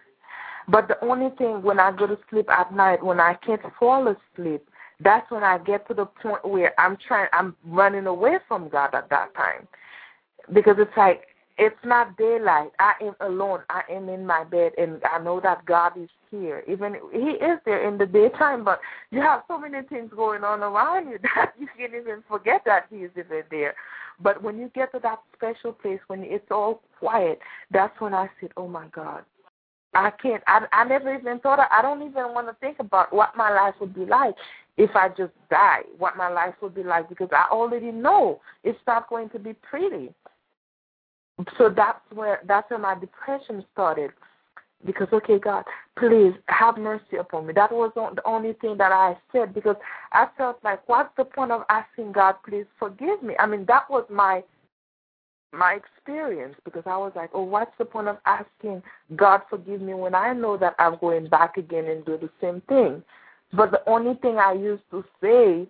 [0.69, 4.09] But the only thing when I go to sleep at night, when I can't fall
[4.09, 4.67] asleep,
[5.01, 8.95] that's when I get to the point where I'm trying, I'm running away from God
[8.95, 9.69] at that time
[10.53, 12.71] because it's like it's not daylight.
[12.79, 13.61] I am alone.
[13.69, 16.63] I am in my bed, and I know that God is here.
[16.69, 18.81] Even He is there in the daytime, but
[19.11, 22.87] you have so many things going on around you that you can't even forget that
[22.91, 23.75] He is even there.
[24.21, 27.41] But when you get to that special place, when it's all quiet,
[27.73, 29.25] that's when I said, "Oh my God,
[29.95, 30.43] I can't.
[30.47, 31.59] I I never even thought.
[31.59, 34.37] Of, I don't even want to think about what my life would be like
[34.77, 35.81] if I just die.
[35.99, 39.55] What my life would be like because I already know it's not going to be
[39.55, 40.15] pretty."
[41.57, 44.11] So that's where that's where my depression started.
[44.85, 45.65] Because okay god
[45.99, 47.53] please have mercy upon me.
[47.53, 49.77] That was the only thing that i said because
[50.13, 53.35] i felt like what's the point of asking god please forgive me?
[53.39, 54.45] I mean that was my
[55.53, 58.83] my experience because i was like oh what's the point of asking
[59.17, 62.61] god forgive me when i know that i'm going back again and do the same
[62.69, 63.03] thing?
[63.53, 65.67] But the only thing i used to say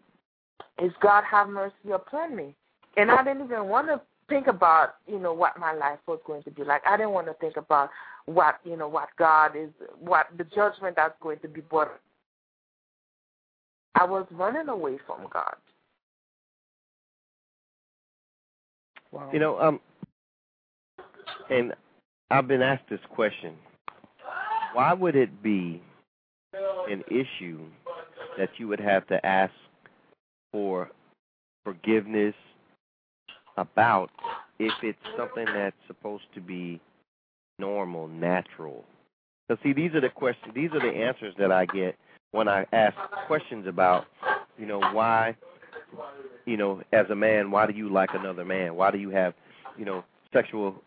[0.85, 2.55] is god have mercy upon me.
[2.99, 6.43] And i didn't even want to think about you know what my life was going
[6.45, 6.83] to be like.
[6.87, 7.91] I didn't want to think about
[8.27, 12.01] what you know what God is, what the judgment that's going to be brought.
[13.95, 15.57] I was running away from God.
[19.11, 19.31] Wow.
[19.33, 19.81] You know, um,
[21.51, 21.73] and
[22.31, 23.55] I've been asked this question:
[24.75, 25.83] Why would it be
[26.53, 27.61] an issue
[28.39, 29.53] that you would have to ask
[30.53, 30.91] for
[31.65, 32.35] forgiveness
[33.59, 34.11] about
[34.59, 36.81] if it's something that's supposed to be
[37.59, 38.85] normal, natural.
[39.49, 40.55] So see, these are the questions.
[40.55, 41.97] These are the answers that I get
[42.33, 44.07] when I ask questions about,
[44.59, 45.37] you know, why,
[46.45, 48.77] you know, as a man, why do you like another man?
[48.77, 49.35] Why do you have,
[49.79, 50.83] you know, sexual,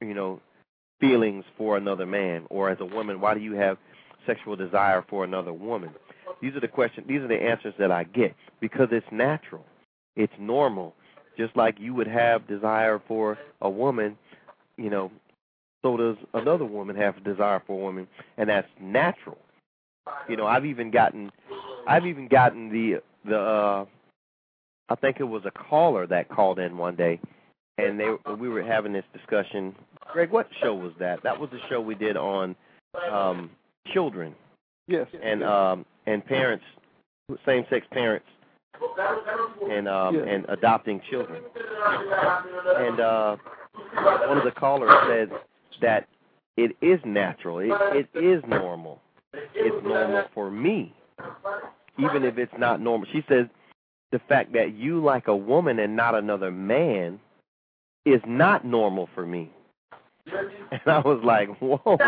[0.00, 0.40] you know,
[1.00, 2.46] feelings for another man?
[2.50, 3.78] Or as a woman, why do you have
[4.26, 5.90] sexual desire for another woman?
[6.40, 7.06] These are the questions.
[7.06, 9.64] These are the answers that I get because it's natural,
[10.16, 10.94] it's normal,
[11.36, 14.16] just like you would have desire for a woman,
[14.76, 15.10] you know,
[15.82, 19.38] so does another woman have desire for a woman, and that's natural.
[20.28, 21.30] You know, I've even gotten,
[21.86, 23.84] I've even gotten the the, uh,
[24.88, 27.20] I think it was a caller that called in one day,
[27.78, 29.74] and they we were having this discussion.
[30.12, 31.22] Greg, what show was that?
[31.22, 32.54] That was the show we did on
[33.10, 33.50] um
[33.92, 34.34] children.
[34.86, 35.06] Yes.
[35.22, 36.64] And um and parents,
[37.46, 38.26] same sex parents
[39.70, 40.22] and um, yeah.
[40.22, 41.42] and adopting children.
[42.76, 43.36] And uh,
[44.26, 45.30] one of the callers said
[45.80, 46.08] that
[46.56, 47.58] it is natural.
[47.58, 47.72] It,
[48.14, 49.00] it is normal.
[49.54, 50.94] It's normal for me,
[51.98, 53.06] even if it's not normal.
[53.12, 53.46] She says
[54.10, 57.18] the fact that you like a woman and not another man
[58.04, 59.50] is not normal for me.
[60.26, 61.98] And I was like, whoa.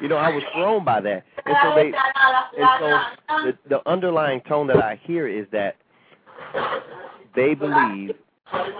[0.00, 1.24] You know, I was thrown by that.
[1.46, 1.92] And so they
[2.58, 5.76] and so the, the underlying tone that I hear is that
[7.34, 8.14] they believe,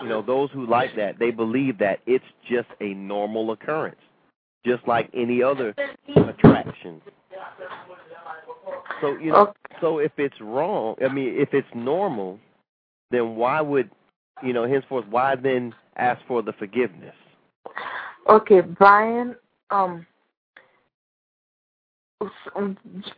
[0.02, 4.00] you know, those who like that, they believe that it's just a normal occurrence,
[4.64, 5.74] just like any other
[6.16, 7.00] attraction.
[9.00, 12.38] So you know, so if it's wrong, I mean, if it's normal,
[13.10, 13.90] then why would,
[14.42, 17.14] you know, henceforth, why then ask for the forgiveness?
[18.28, 19.36] Okay, Brian.
[19.70, 20.06] Um,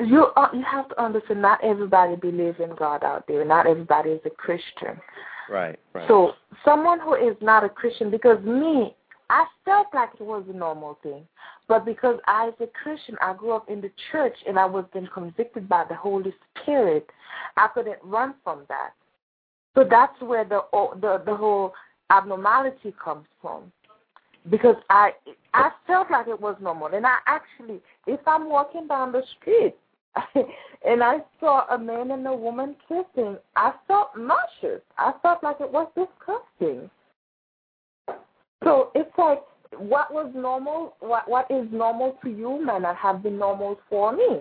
[0.01, 3.45] you uh, you have to understand not everybody believes in God out there.
[3.45, 5.01] Not everybody is a Christian.
[5.49, 6.07] Right, right.
[6.07, 6.33] So
[6.65, 8.95] someone who is not a Christian, because me,
[9.31, 11.27] I felt like it was a normal thing,
[11.67, 14.85] but because I, as a Christian, I grew up in the church and I was
[14.93, 17.09] then convicted by the Holy Spirit,
[17.57, 18.91] I couldn't run from that.
[19.75, 20.61] So that's where the
[21.01, 21.73] the the whole
[22.11, 23.73] abnormality comes from
[24.49, 25.13] because I
[25.53, 26.89] I felt like it was normal.
[26.89, 29.75] And I actually, if I'm walking down the street
[30.85, 34.83] and I saw a man and a woman kissing, I felt nauseous.
[34.97, 36.89] I felt like it was disgusting.
[38.65, 39.43] So it's like
[39.77, 44.13] what was normal, what what is normal to you may not have been normal for
[44.13, 44.41] me.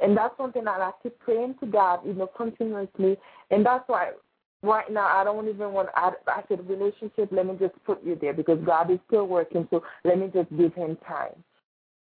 [0.00, 3.16] And that's something that I keep praying to God, you know, continuously.
[3.50, 4.10] And that's why
[4.62, 5.88] right now I don't even want.
[5.94, 7.28] I, I said relationship.
[7.30, 9.66] Let me just put you there because God is still working.
[9.70, 11.42] So let me just give Him time.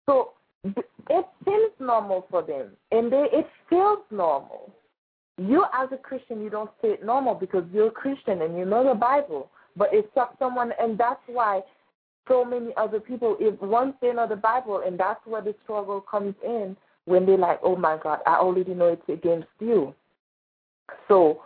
[0.06, 0.32] So
[0.64, 4.72] it seems normal for them, and they it feels normal.
[5.38, 8.64] You as a Christian, you don't say it normal because you're a Christian and you
[8.64, 9.50] know the Bible.
[9.76, 10.08] But it's
[10.38, 11.62] someone, and that's why
[12.28, 16.00] so many other people, if once they know the Bible, and that's where the struggle
[16.00, 19.94] comes in when they're like, "Oh my God, I already know it's against you."
[21.08, 21.42] So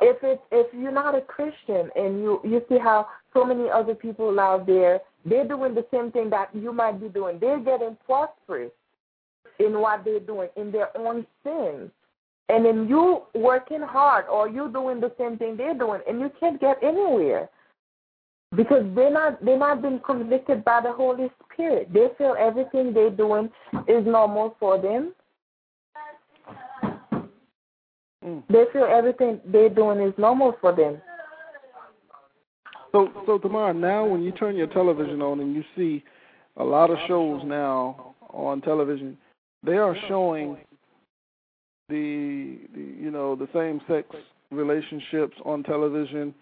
[0.00, 3.94] if it's if you're not a Christian and you you see how so many other
[3.94, 7.38] people out there they're doing the same thing that you might be doing.
[7.38, 8.72] They're getting prosperous
[9.58, 11.90] in what they're doing in their own sins.
[12.48, 16.32] And then you working hard or you doing the same thing they're doing and you
[16.40, 17.48] can't get anywhere.
[18.56, 21.92] Because they're not they're not being convicted by the Holy Spirit.
[21.92, 23.50] They feel everything they're doing
[23.86, 25.12] is normal for them
[28.24, 28.42] Mm.
[28.48, 31.00] They feel everything they're doing is normal for them.
[32.92, 36.04] So, so Thamare, now when you turn your television on and you see
[36.56, 39.16] a lot of shows now on television,
[39.62, 40.56] they are showing
[41.88, 44.08] the, the you know the same sex
[44.50, 46.34] relationships on television,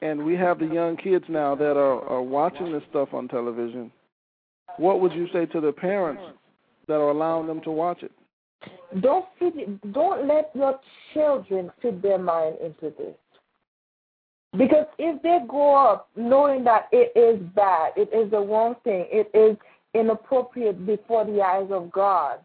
[0.00, 3.90] and we have the young kids now that are, are watching this stuff on television.
[4.78, 6.22] What would you say to the parents
[6.86, 8.12] that are allowing them to watch it?
[9.00, 10.80] Don't feed, don't let your
[11.12, 13.14] children feed their mind into this.
[14.56, 19.06] Because if they grow up knowing that it is bad, it is the wrong thing,
[19.10, 19.56] it is
[19.94, 22.38] inappropriate before the eyes of God.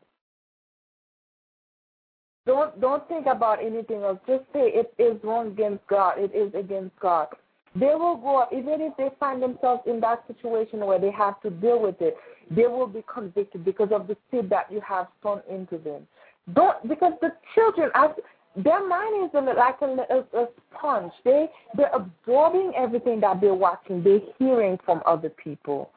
[2.45, 4.19] Don't don't think about anything else.
[4.27, 6.15] Just say it is wrong against God.
[6.17, 7.27] It is against God.
[7.75, 11.41] They will grow up, even if they find themselves in that situation where they have
[11.41, 12.15] to deal with it,
[12.55, 16.07] they will be convicted because of the seed that you have sown into them.
[16.53, 18.09] Don't because the children, as
[18.55, 21.11] their mind is like a, a, sponge.
[21.25, 24.03] They they're absorbing everything that they're watching.
[24.03, 25.89] They're hearing from other people.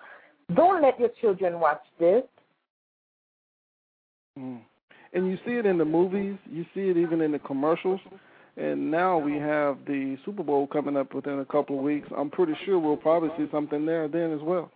[0.55, 2.23] Don't let your children watch this.
[4.38, 4.61] Mm.
[5.12, 6.38] And you see it in the movies.
[6.51, 8.01] You see it even in the commercials.
[8.57, 12.09] And now we have the Super Bowl coming up within a couple of weeks.
[12.16, 14.71] I'm pretty sure we'll probably see something there then as well.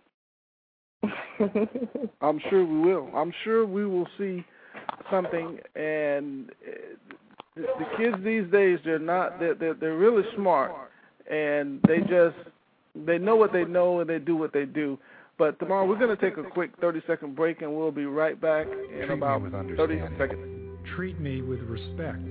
[2.21, 3.09] I'm sure we will.
[3.15, 4.45] I'm sure we will see
[5.09, 5.59] something.
[5.75, 6.71] And uh,
[7.55, 9.39] the, the kids these days, they're not.
[9.39, 10.71] They're, they're they're really smart,
[11.29, 12.35] and they just
[12.95, 14.97] they know what they know and they do what they do.
[15.37, 18.39] But Thamare we're going to take a quick 30 second break, and we'll be right
[18.39, 19.41] back in Treat about
[19.75, 20.61] 30 seconds.
[20.95, 22.21] Treat me with respect.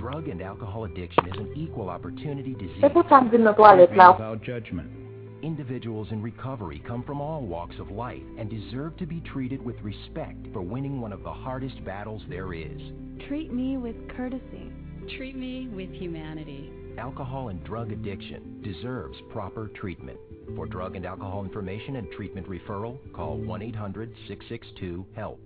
[0.00, 2.82] Drug and alcohol addiction is an equal opportunity disease.
[2.82, 3.02] Every
[3.34, 4.12] in the toilet now.
[4.12, 5.03] Without judgment.
[5.44, 9.76] Individuals in recovery come from all walks of life and deserve to be treated with
[9.82, 12.80] respect for winning one of the hardest battles there is.
[13.28, 14.72] Treat me with courtesy.
[15.18, 16.72] Treat me with humanity.
[16.96, 20.18] Alcohol and drug addiction deserves proper treatment.
[20.56, 25.38] For drug and alcohol information and treatment referral, call 1 800 662 HELP.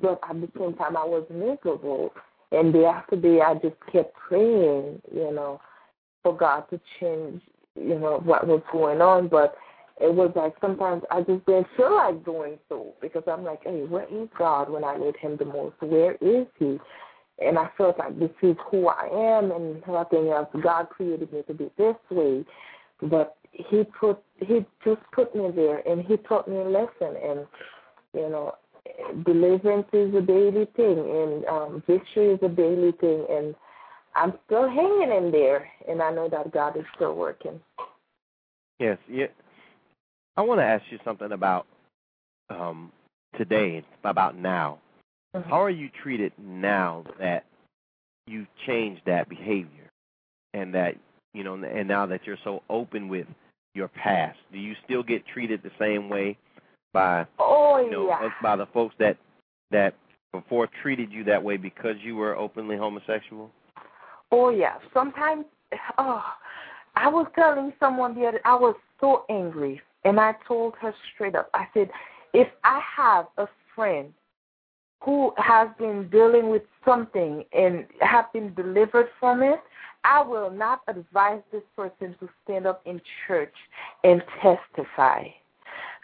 [0.00, 2.12] but at the same time I was miserable.
[2.52, 5.60] And day after day I just kept praying, you know,
[6.22, 7.42] for God to change,
[7.76, 9.28] you know, what was going on.
[9.28, 9.56] But
[10.00, 13.84] it was like sometimes I just didn't feel like doing so because I'm like, hey,
[13.84, 15.76] where is God when I need Him the most?
[15.80, 16.78] Where is He?
[17.44, 20.48] And I felt like this is who I am, and nothing else.
[20.62, 22.44] God created me to be this way,
[23.02, 27.46] but He put He just put me there, and He taught me a lesson, and
[28.14, 28.54] you know,
[29.24, 33.54] deliverance is a daily thing, and um, victory is a daily thing, and
[34.14, 37.60] I'm still hanging in there, and I know that God is still working.
[38.78, 39.26] Yes, yeah.
[40.36, 41.66] I want to ask you something about
[42.50, 42.92] um,
[43.38, 44.78] today, about now.
[45.34, 45.48] Mm-hmm.
[45.48, 47.44] How are you treated now that
[48.26, 49.90] you've changed that behavior,
[50.52, 50.94] and that
[51.32, 53.26] you know, and now that you're so open with
[53.74, 56.38] your past, do you still get treated the same way
[56.94, 58.30] by Oh you know yeah.
[58.40, 59.18] by the folks that
[59.70, 59.94] that
[60.34, 63.50] before treated you that way because you were openly homosexual?
[64.32, 64.78] Oh yeah.
[64.92, 65.44] Sometimes,
[65.98, 66.24] oh,
[66.96, 68.40] I was telling someone the other.
[68.44, 71.50] I was so angry, and I told her straight up.
[71.54, 71.90] I said,
[72.32, 74.12] if I have a friend
[75.04, 79.60] who has been dealing with something and have been delivered from it,
[80.02, 83.54] I will not advise this person to stand up in church
[84.02, 85.28] and testify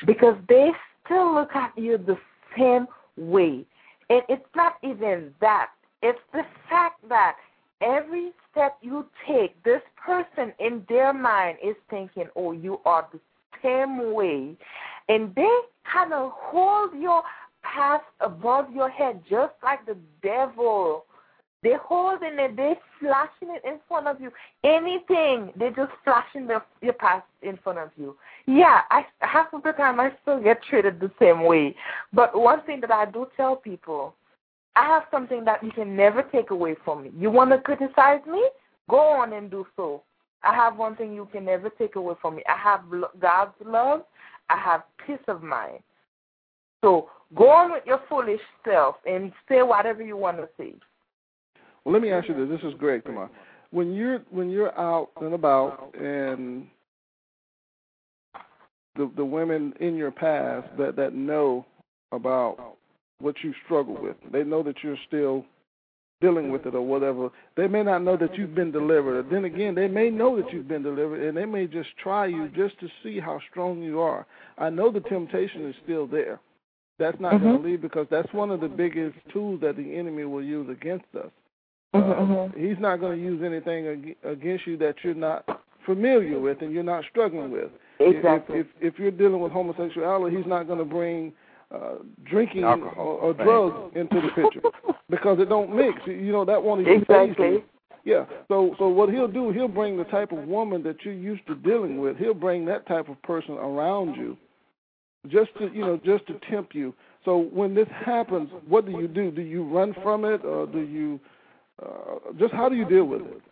[0.06, 0.70] because they
[1.04, 2.18] still look at you the
[2.56, 2.86] same
[3.16, 3.64] way.
[4.08, 5.70] And it's not even that.
[6.02, 7.36] It's the fact that
[7.80, 13.20] every step you take, this person in their mind is thinking, oh, you are the
[13.62, 14.56] same way.
[15.08, 15.58] And they
[15.92, 17.22] kind of hold your
[17.62, 21.04] past above your head just like the devil.
[21.62, 24.32] They holding it, They're flashing it in front of you.
[24.64, 28.16] Anything, they're just flashing the, your past in front of you.
[28.46, 31.76] Yeah, I half of the time I still get treated the same way.
[32.12, 34.14] But one thing that I do tell people,
[34.74, 37.10] I have something that you can never take away from me.
[37.18, 38.42] You want to criticize me?
[38.88, 40.02] Go on and do so.
[40.42, 42.42] I have one thing you can never take away from me.
[42.48, 42.80] I have
[43.20, 44.02] God's love.
[44.48, 45.80] I have peace of mind.
[46.80, 50.74] So go on with your foolish self and say whatever you want to say.
[51.84, 52.60] Well, let me ask you this.
[52.60, 53.04] This is Greg.
[53.04, 53.30] Come on.
[53.70, 56.66] When you're when you're out and about, and
[58.96, 61.64] the the women in your past that that know
[62.12, 62.76] about
[63.20, 65.44] what you struggle with, they know that you're still
[66.20, 67.30] dealing with it or whatever.
[67.56, 69.30] They may not know that you've been delivered.
[69.30, 72.48] Then again, they may know that you've been delivered, and they may just try you
[72.54, 74.26] just to see how strong you are.
[74.58, 76.40] I know the temptation is still there.
[76.98, 77.66] That's not going to mm-hmm.
[77.66, 81.30] leave because that's one of the biggest tools that the enemy will use against us.
[81.92, 85.44] Uh, he's not going to use anything ag- against you that you're not
[85.84, 87.70] familiar with and you're not struggling with.
[87.98, 88.60] Exactly.
[88.60, 91.32] If if, if you're dealing with homosexuality, he's not going to bring
[91.74, 93.18] uh, drinking or, Alcohol.
[93.22, 93.44] or Right.
[93.44, 94.60] drugs into the picture
[95.10, 95.98] because it don't mix.
[96.06, 97.64] You know that won't even phase Exactly.
[98.04, 98.24] Yeah.
[98.48, 101.54] So so what he'll do, he'll bring the type of woman that you're used to
[101.56, 102.16] dealing with.
[102.16, 104.36] He'll bring that type of person around you,
[105.28, 106.94] just to you know just to tempt you.
[107.24, 109.30] So when this happens, what do you do?
[109.30, 111.20] Do you run from it, or do you
[111.82, 113.42] uh, just how do you deal with it?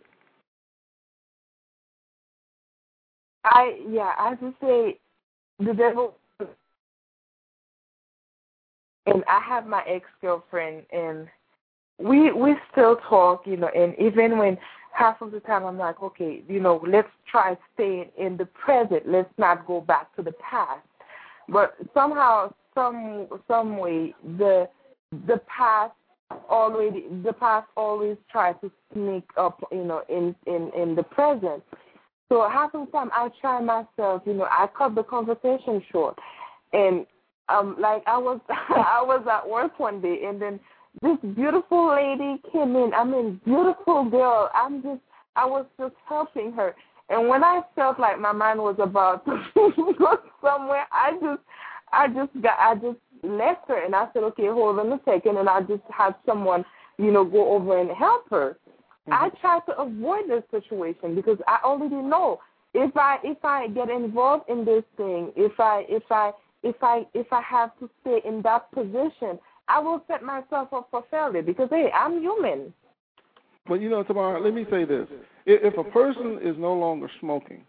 [3.43, 4.99] I yeah, I just say
[5.59, 6.15] the devil.
[9.05, 11.27] And I have my ex girlfriend, and
[11.97, 13.69] we we still talk, you know.
[13.75, 14.57] And even when
[14.93, 19.07] half of the time I'm like, okay, you know, let's try staying in the present.
[19.07, 20.85] Let's not go back to the past.
[21.47, 24.69] But somehow, some some way, the
[25.27, 25.93] the past
[26.49, 31.63] already the past always tries to sneak up, you know, in in in the present.
[32.29, 36.17] So half the time I try myself, you know, I cut the conversation short.
[36.73, 37.05] And
[37.49, 40.59] um like I was I was at work one day and then
[41.01, 42.91] this beautiful lady came in.
[42.95, 44.49] I mean beautiful girl.
[44.53, 45.01] I'm just
[45.35, 46.75] I was just helping her.
[47.09, 51.41] And when I felt like my mind was about to go somewhere, I just
[51.91, 55.37] I just got I just left her and I said, Okay, hold on a second
[55.37, 56.65] and I just had someone,
[56.97, 58.57] you know, go over and help her.
[59.11, 59.37] I mm-hmm.
[59.41, 62.39] try to avoid this situation because I already know
[62.73, 66.31] if I if I get involved in this thing, if I if I
[66.63, 70.87] if I if I have to stay in that position, I will set myself up
[70.91, 72.73] for failure because hey, I'm human.
[73.67, 75.07] But you know, Thamare, let me say this:
[75.45, 77.63] if, if a person is no longer smoking,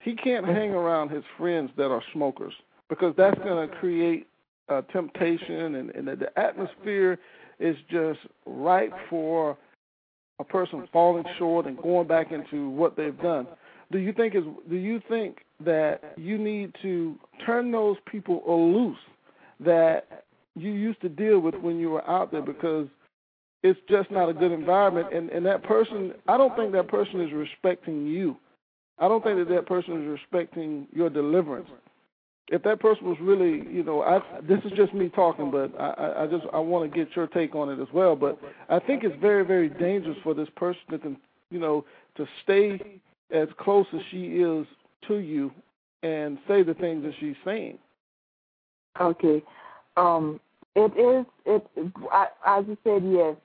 [0.00, 2.54] he can't hang around his friends that are smokers
[2.88, 4.28] because that's going to create
[4.68, 7.18] uh, temptation, and, and the atmosphere
[7.58, 9.56] is just ripe for
[10.38, 13.46] a person falling short and going back into what they've done.
[13.90, 18.42] Do you think is do you think that you need to turn those people
[18.72, 18.98] loose
[19.60, 22.88] that you used to deal with when you were out there because
[23.62, 27.20] it's just not a good environment and and that person I don't think that person
[27.20, 28.36] is respecting you.
[28.98, 31.68] I don't think that that person is respecting your deliverance.
[32.48, 35.90] If that person was really, you know, I this is just me talking, but I
[35.90, 38.14] I- I just I want to get your take on it as well.
[38.14, 38.38] But
[38.68, 41.16] I think it's very very dangerous for this person to,
[41.50, 41.84] you know,
[42.16, 44.66] to stay as close as she is
[45.08, 45.50] to you
[46.02, 47.78] and say the things that she's saying.
[49.00, 49.42] Okay.
[49.96, 50.40] Um
[50.76, 51.66] it is it
[52.12, 53.36] I as you said, yes.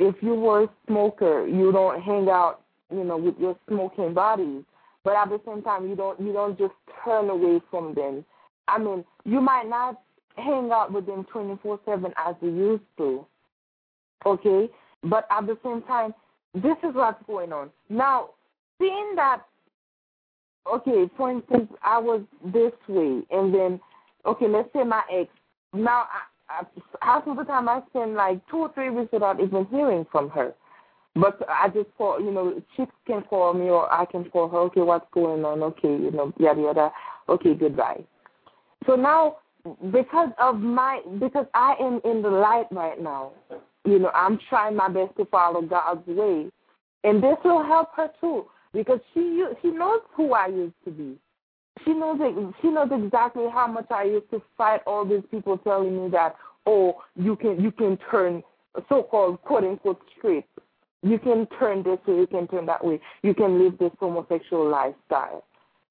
[0.00, 4.64] If you were a smoker, you don't hang out, you know, with your smoking buddies.
[5.02, 6.74] But at the same time you don't you don't just
[7.04, 8.24] turn away from them.
[8.68, 10.00] I mean, you might not
[10.36, 13.26] hang out with them 24 7 as you used to.
[14.26, 14.70] Okay?
[15.04, 16.14] But at the same time,
[16.54, 17.70] this is what's going on.
[17.88, 18.30] Now,
[18.80, 19.42] seeing that,
[20.72, 23.80] okay, for instance, I was this way, and then,
[24.24, 25.28] okay, let's say my ex,
[25.72, 26.06] now,
[26.48, 26.64] I, I,
[27.02, 30.30] half of the time I spend like two or three weeks without even hearing from
[30.30, 30.54] her.
[31.16, 34.58] But I just call, you know, she can call me or I can call her.
[34.58, 35.62] Okay, what's going on?
[35.62, 36.92] Okay, you know, yada yada.
[37.28, 38.04] Okay, goodbye.
[38.86, 39.36] So now,
[39.90, 43.32] because of my, because I am in the light right now,
[43.84, 46.50] you know, I'm trying my best to follow God's way,
[47.04, 51.16] and this will help her too because she she knows who I used to be.
[51.84, 52.18] She knows
[52.60, 56.36] she knows exactly how much I used to fight all these people telling me that
[56.66, 58.42] oh you can you can turn
[58.88, 60.46] so-called quote unquote straight
[61.04, 62.98] you can turn this way, you can turn that way.
[63.22, 65.44] You can live this homosexual lifestyle.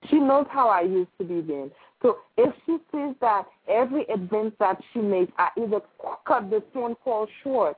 [0.09, 1.69] She knows how I used to be then.
[2.03, 5.79] So if she sees that every advance that she makes, I either
[6.27, 7.77] cut the phone call short,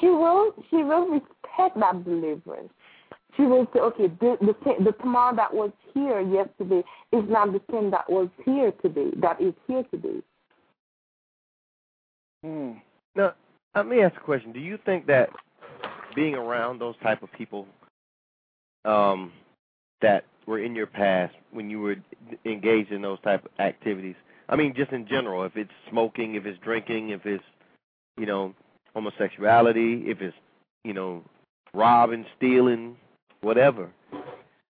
[0.00, 2.72] she will she will respect that deliverance.
[3.36, 4.54] She will say, okay, the the,
[4.84, 9.10] the Thamare that was here yesterday is not the same that was here today.
[9.16, 10.20] That is here today.
[12.42, 12.72] Hmm.
[13.14, 13.34] Now,
[13.74, 14.52] let me ask a question.
[14.52, 15.30] Do you think that
[16.16, 17.66] being around those type of people
[18.84, 19.32] um,
[20.02, 21.96] that were in your past when you were
[22.44, 24.16] engaged in those type of activities.
[24.48, 27.44] I mean, just in general, if it's smoking, if it's drinking, if it's
[28.18, 28.52] you know
[28.92, 30.36] homosexuality, if it's
[30.84, 31.22] you know
[31.72, 32.96] robbing, stealing,
[33.42, 33.88] whatever.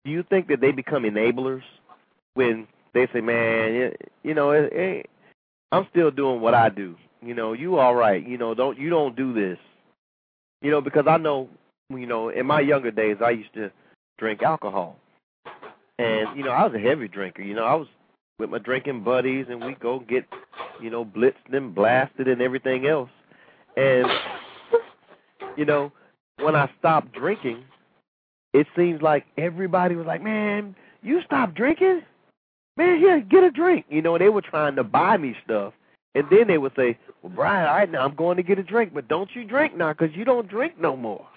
[0.05, 1.63] Do you think that they become enablers
[2.33, 5.09] when they say, "Man, you know, it, it,
[5.71, 6.95] I'm still doing what I do.
[7.21, 8.25] You know, you all right.
[8.25, 9.57] You know, don't you don't do this.
[10.61, 11.47] You know, because I know,
[11.89, 13.71] you know, in my younger days, I used to
[14.17, 14.97] drink alcohol,
[15.99, 17.43] and you know, I was a heavy drinker.
[17.43, 17.87] You know, I was
[18.39, 20.25] with my drinking buddies, and we go get,
[20.81, 23.09] you know, blitzed and blasted and everything else.
[23.77, 24.07] And
[25.57, 25.91] you know,
[26.39, 27.63] when I stopped drinking,
[28.53, 32.01] it seems like everybody was like, "Man, you stopped drinking?
[32.77, 35.73] Man, here, get a drink." You know, they were trying to buy me stuff,
[36.15, 38.63] and then they would say, well, Brian, all right, now I'm going to get a
[38.63, 41.27] drink, but don't you drink now because you don't drink no more.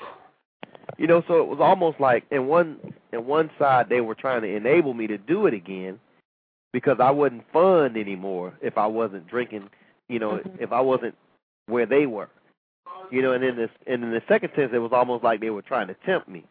[1.02, 2.78] You know, so it was almost like in one
[3.12, 5.98] in one side they were trying to enable me to do it again
[6.72, 9.68] because I wasn't fun anymore if I wasn't drinking.
[10.08, 10.62] You know, mm-hmm.
[10.62, 11.16] if I wasn't
[11.66, 12.28] where they were.
[13.10, 15.50] You know, and in this and in the second sense, it was almost like they
[15.50, 16.44] were trying to tempt me.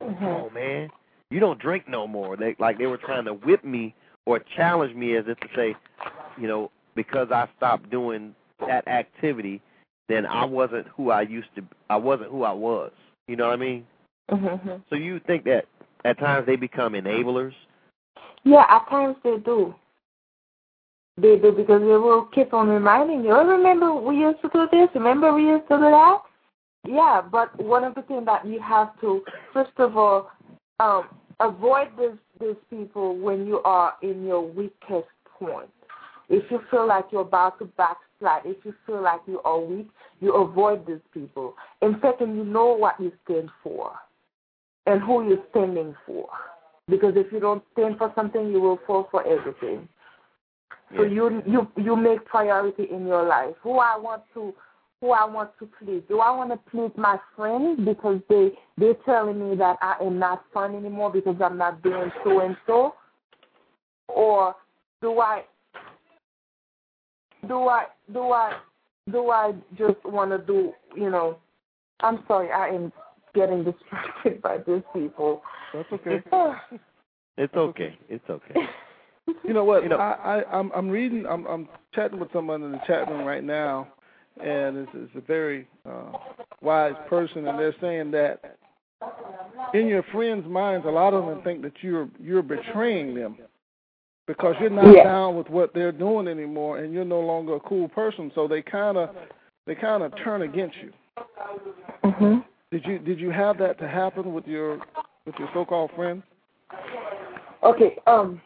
[0.00, 0.24] Mm-hmm.
[0.24, 0.88] Oh man,
[1.32, 2.36] you don't drink no more.
[2.36, 3.92] They like they were trying to whip me
[4.24, 5.74] or challenge me as if to say,
[6.40, 9.60] you know, because I stopped doing that activity,
[10.08, 11.64] then I wasn't who I used to.
[11.90, 12.92] I wasn't who I was.
[13.28, 13.86] You know what I mean?
[14.30, 14.70] Mm-hmm.
[14.90, 15.66] So you think that
[16.04, 17.52] at times they become enablers?
[18.44, 19.74] Yeah, at times they do.
[21.16, 23.30] They do because they will keep on reminding you.
[23.30, 24.88] Oh, remember we used to do this.
[24.94, 26.18] Remember we used to do that.
[26.86, 30.30] Yeah, but one of the things that you have to first of all
[30.80, 31.08] um,
[31.40, 35.08] avoid these these people when you are in your weakest
[35.38, 35.70] point.
[36.28, 37.98] If you feel like you're about to backslide,
[38.44, 39.88] if you feel like you are weak,
[40.20, 41.54] you avoid these people.
[41.82, 43.92] And you know what you stand for
[44.86, 46.28] and who you're standing for.
[46.88, 49.88] Because if you don't stand for something, you will fall for everything.
[50.96, 53.54] So you you you make priority in your life.
[53.62, 54.54] Who I want to
[55.00, 56.02] who I want to please.
[56.08, 60.18] Do I want to please my friends because they they're telling me that I am
[60.18, 62.94] not fun anymore because I'm not doing so and so?
[64.08, 64.54] Or
[65.00, 65.42] do I
[67.44, 68.58] do I do I
[69.10, 71.38] do I just want to do you know?
[72.00, 72.92] I'm sorry, I am
[73.34, 75.42] getting distracted by these people.
[75.72, 76.22] That's okay.
[77.36, 77.98] it's okay.
[78.08, 78.54] It's okay.
[79.42, 79.82] You know what?
[79.82, 81.24] You know, I, I I'm I'm reading.
[81.26, 83.88] I'm I'm chatting with someone in the chat room right now,
[84.38, 86.12] and it's, it's a very uh,
[86.60, 88.58] wise person, and they're saying that
[89.72, 93.38] in your friends' minds, a lot of them think that you're you're betraying them
[94.26, 95.04] because you're not yeah.
[95.04, 98.30] down with what they're doing anymore, and you're no longer a cool person.
[98.34, 99.10] So they kind of
[99.66, 100.92] they kind of turn against you.
[102.02, 102.38] hmm
[102.70, 104.78] Did you did you have that to happen with your
[105.26, 106.22] with your so-called friends?
[107.62, 107.96] Okay.
[108.06, 108.40] Um.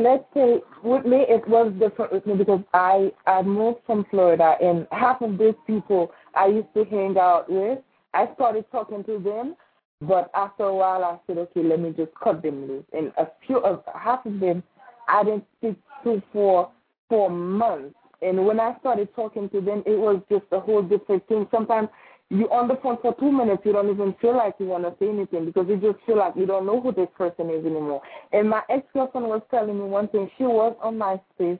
[0.00, 4.56] Let's say with me it was different with me because I I moved from Florida
[4.60, 7.80] and half of these people I used to hang out with
[8.14, 9.56] I started talking to them,
[10.00, 13.26] but after a while I said okay let me just cut them loose and a
[13.46, 14.62] few of half of them
[15.08, 16.70] I didn't speak to for
[17.08, 17.94] for months.
[18.22, 21.46] And when I started talking to them, it was just a whole different thing.
[21.50, 21.88] Sometimes
[22.30, 24.94] you're on the phone for two minutes, you don't even feel like you want to
[24.98, 28.00] say anything because you just feel like you don't know who this person is anymore.
[28.32, 30.30] And my ex girlfriend was telling me one thing.
[30.38, 31.58] She was on MySpace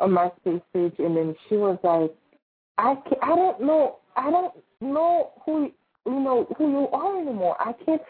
[0.00, 2.12] on my space page, and then she was like,
[2.78, 3.98] "I can't, I don't know.
[4.16, 5.70] I don't know who
[6.06, 7.56] you know who you are anymore.
[7.60, 8.02] I can't.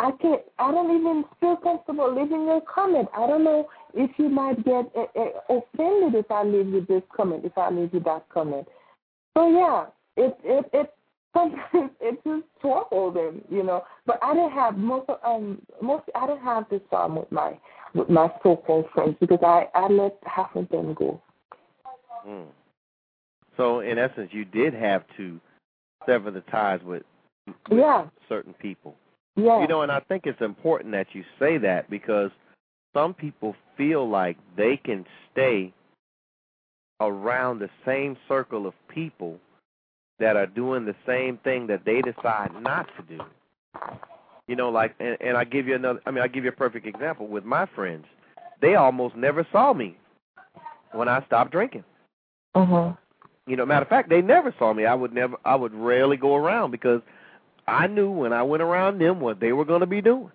[0.00, 0.40] I can't.
[0.58, 3.08] I don't even feel comfortable leaving your comment.
[3.14, 7.02] I don't know if you might get uh, uh, offended if I leave you this
[7.14, 8.66] comment, if I leave you that comment.
[9.36, 9.86] So yeah,
[10.16, 10.94] it it it
[11.36, 13.84] sometimes it just troubled them, you know.
[14.06, 17.58] But I didn't have most um most I didn't have this problem with my
[17.94, 21.20] with my so-called friends because I I let half of them go.
[22.26, 22.46] Mm.
[23.58, 25.38] So in essence, you did have to
[26.06, 27.02] sever the ties with,
[27.46, 28.96] with yeah certain people.
[29.36, 29.60] Yeah.
[29.60, 32.30] You know, and I think it's important that you say that because
[32.94, 35.72] some people feel like they can stay
[37.00, 39.38] around the same circle of people
[40.18, 43.22] that are doing the same thing that they decide not to do.
[44.46, 46.00] You know, like, and, and I give you another.
[46.06, 48.04] I mean, I give you a perfect example with my friends.
[48.60, 49.96] They almost never saw me
[50.92, 51.84] when I stopped drinking.
[52.54, 52.92] Uh huh.
[53.46, 54.84] You know, matter of fact, they never saw me.
[54.84, 55.36] I would never.
[55.44, 57.00] I would rarely go around because
[57.66, 60.32] I knew when I went around them what they were going to be doing.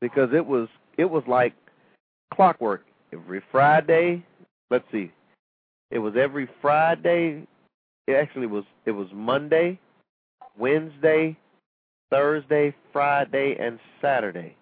[0.00, 1.54] Because it was it was like
[2.32, 2.84] clockwork.
[3.12, 4.24] Every Friday,
[4.70, 5.10] let's see,
[5.90, 7.46] it was every Friday.
[8.06, 9.80] It actually was it was Monday,
[10.58, 11.36] Wednesday,
[12.10, 14.56] Thursday, Friday, and Saturday,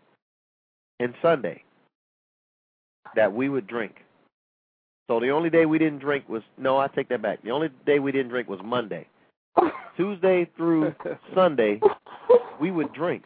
[1.00, 1.62] and Sunday
[3.14, 3.96] that we would drink.
[5.08, 7.42] So the only day we didn't drink was no, I take that back.
[7.42, 9.06] The only day we didn't drink was Monday.
[9.96, 10.94] Tuesday through
[11.34, 11.80] Sunday,
[12.60, 13.24] we would drink.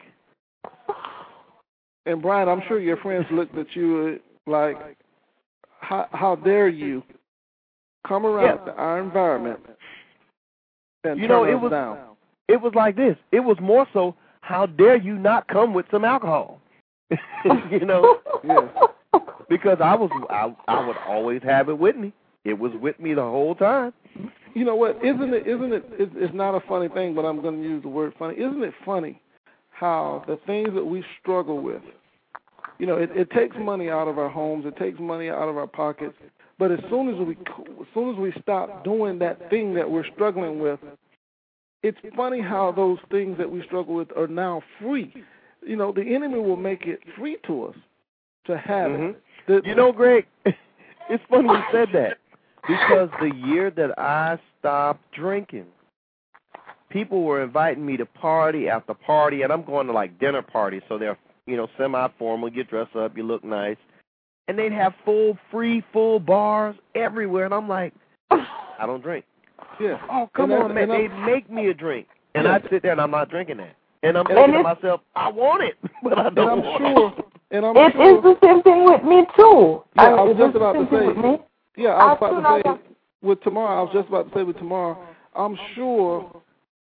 [2.07, 4.97] And Brian, I'm sure your friends looked at you uh, like,
[5.81, 7.03] how how dare you
[8.07, 8.73] come around Yeah.
[8.75, 9.61] our environment
[11.05, 11.99] and You turn know, it us was down?
[12.49, 13.17] it was like this.
[13.33, 16.61] It was more so, how dare you not come with some alcohol?
[17.71, 18.69] you know, Yeah.
[19.49, 22.13] because I was I I would always have it with me.
[22.45, 23.93] It was with me the whole time.
[24.55, 24.97] You know what?
[25.05, 25.47] Isn't it?
[25.47, 25.85] Isn't it?
[25.99, 28.35] It's, not a funny thing, but I'm going to use the word funny.
[28.35, 29.21] Isn't it funny
[29.71, 31.83] how the things that we struggle with?
[32.79, 34.65] You know, it, it takes money out of our homes.
[34.67, 36.15] It takes money out of our pockets.
[36.59, 40.07] But as soon as we, as soon as we stop doing that thing that we're
[40.15, 40.79] struggling with,
[41.83, 45.13] it's funny how those things that we struggle with are now free.
[45.67, 47.77] You know, the enemy will make it free to us
[48.47, 49.11] to have Mhm.
[49.11, 49.23] it.
[49.47, 52.19] The, You know, Greg, it's funny you said that
[52.69, 55.67] because the year that I stopped drinking,
[56.91, 60.83] people were inviting me to party after party, and I'm going to like dinner parties,
[60.89, 62.53] so they're you know semi-formal.
[62.53, 63.77] You dress up, you look nice,
[64.49, 67.93] and they'd have full, free, full bars everywhere, and I'm like,
[68.31, 69.25] I don't drink.
[69.81, 69.99] yeah.
[70.11, 70.89] Oh, come And on, man!
[70.89, 72.55] They make me a drink, and Yeah.
[72.55, 75.29] I'd sit there and I'm not drinking that, and I'm And thinking to myself, I
[75.31, 77.19] want it, but I don't I'm want sure.
[77.19, 77.25] it.
[77.53, 78.17] And I'm It sure.
[78.19, 79.83] is the same thing with me too.
[79.97, 81.39] Yeah, I was just is the about to same say- with me.
[81.77, 82.91] Yeah, I was about to say
[83.23, 83.69] with Thamare.
[83.69, 84.97] I was just about to say with Thamare.
[85.35, 86.43] I'm sure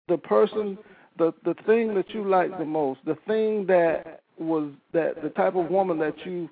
[0.08, 0.76] the person,
[1.18, 5.54] the the thing that you like the most, the thing that was that the type
[5.54, 6.48] of woman that you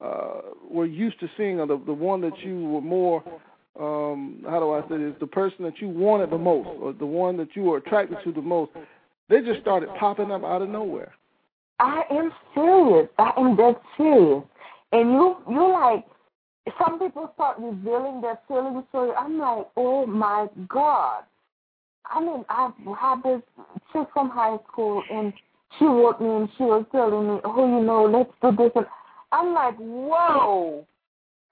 [0.00, 0.40] uh
[0.70, 3.22] were used to seeing, or the the one that you were more,
[3.78, 7.06] um how do I say this, the person that you wanted the most, or the
[7.06, 8.70] one that you were attracted to the most,
[9.28, 11.12] they just started popping up out of nowhere.
[11.80, 13.08] I am serious.
[13.18, 14.42] I am dead serious.
[14.92, 16.04] And you, you like,
[16.78, 18.84] some people start revealing their feelings.
[18.92, 21.24] So I'm like, oh my god.
[22.06, 23.42] I mean, I've had this
[23.92, 25.32] chick from high school, and
[25.78, 28.72] she wrote me, and she was telling me, oh, you know, let's do this.
[28.74, 28.86] And
[29.32, 30.86] I'm like, whoa.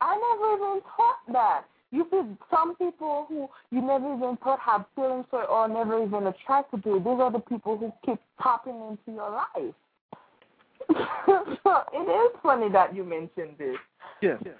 [0.00, 1.64] I never even thought that.
[1.90, 6.26] You see, some people who you never even thought had feelings for or never even
[6.26, 7.04] attracted to, it.
[7.04, 9.74] these are the people who keep popping into your life.
[11.62, 13.76] so it is funny that you mentioned this.
[14.20, 14.56] Yes, It-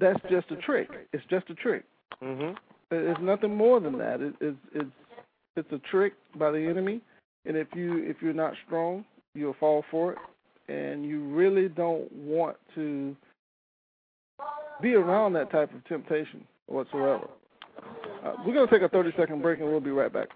[0.00, 0.88] that's just a trick.
[1.12, 1.84] It's just a trick.
[2.20, 2.50] hmm
[2.90, 4.20] It's nothing more than that.
[4.20, 4.90] It, it's it's
[5.56, 7.00] it's a trick by the enemy,
[7.46, 9.04] and if you if you're not strong,
[9.34, 10.18] you'll fall for it,
[10.72, 13.16] and you really don't want to
[14.80, 17.28] be around that type of temptation whatsoever.
[18.24, 20.28] Uh, we're gonna take a 30 second break, and we'll be right back.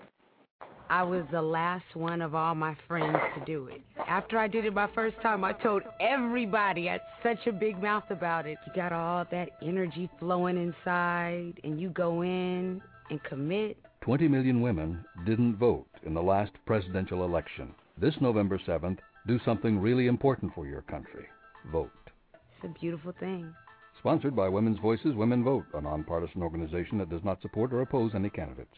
[0.91, 3.81] I was the last one of all my friends to do it.
[4.07, 7.83] After I did it my first time, I told everybody I had such a big
[7.83, 8.59] mouth about it.
[8.67, 13.77] You got all that energy flowing inside, and you go in and commit.
[14.03, 17.75] 20 million women didn't vote in the last presidential election.
[17.99, 21.27] This November 7th, do something really important for your country.
[21.73, 21.91] Vote.
[22.35, 23.55] It's a beautiful thing.
[23.99, 28.13] Sponsored by Women's Voices Women Vote, a nonpartisan organization that does not support or oppose
[28.15, 28.77] any candidates.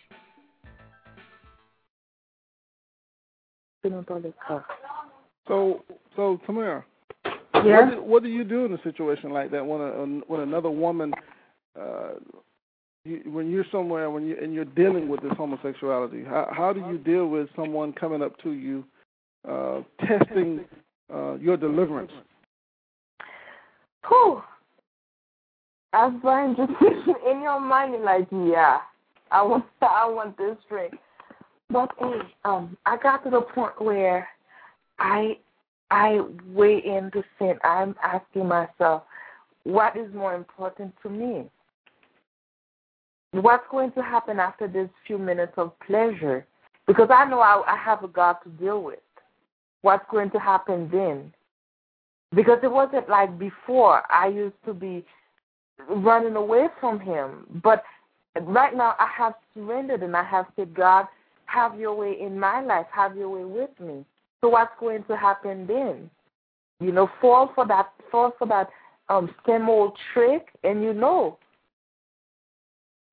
[5.49, 5.84] So
[6.14, 6.84] so Thamare,
[7.24, 7.62] Yeah?
[7.62, 9.93] what, do, what do you do in a situation like that when a,
[10.26, 11.12] when another woman
[11.78, 12.14] uh,
[13.07, 16.80] you, when you're somewhere when you and you're dealing with this homosexuality, how how do
[16.80, 18.84] you deal with someone coming up to you,
[19.49, 20.64] uh, testing
[21.12, 22.11] uh, your deliverance?
[24.09, 24.43] Whew.
[25.93, 26.70] As Brian just
[27.30, 28.78] in your mind, you're like, yeah,
[29.30, 30.95] I want I want this drink.
[31.71, 31.91] But
[32.45, 34.29] um, I got to the point where
[34.99, 35.39] I
[35.91, 37.59] I weigh into sin.
[37.62, 39.03] I'm asking myself,
[39.64, 41.45] what is more important to me?
[43.33, 46.47] What's going to happen after this few minutes of pleasure?
[46.87, 48.99] Because I know I, I have a God to deal with.
[49.83, 51.33] What's going to happen then?
[52.35, 54.03] Because it wasn't like before.
[54.11, 55.05] I used to be
[55.89, 57.61] running away from Him.
[57.62, 57.85] But
[58.41, 61.07] right now, I have surrendered and I have said, God,
[61.47, 64.05] have your way in my life, have your way with me.
[64.40, 66.11] So what's going to happen then?
[66.80, 68.68] You know, fall for that fall for that
[69.09, 71.38] um same old trick and you know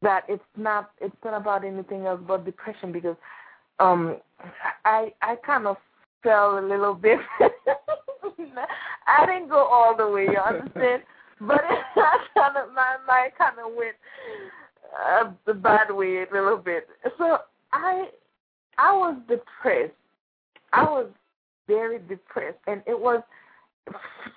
[0.02, 3.16] that it's not it's not about anything else but depression because
[3.80, 4.18] um
[4.86, 5.78] I I kind of
[6.24, 7.20] fell a little bit
[9.08, 11.04] I didn't go all the way, you understand?
[11.42, 11.62] but
[11.96, 13.96] I kind of my mind kind of went
[14.98, 16.88] uh, the bad way a little bit.
[17.18, 17.40] So
[17.72, 18.10] I
[18.78, 19.94] I was depressed.
[20.74, 21.08] I was
[21.68, 23.22] very depressed, and it was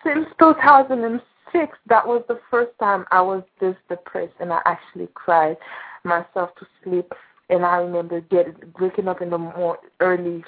[0.04, 5.56] since 2006 that was the first time I was this depressed, and I actually cried
[6.04, 7.12] myself to sleep.
[7.48, 10.44] And I remember getting waking up in the morning early.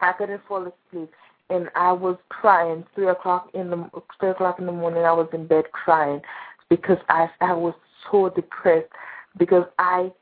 [0.00, 1.10] I couldn't fall asleep,
[1.48, 3.88] and I was crying three o'clock in the
[4.20, 5.04] three o'clock in the morning.
[5.04, 6.20] I was in bed crying
[6.68, 7.74] because I I was
[8.10, 8.90] so depressed
[9.38, 10.12] because I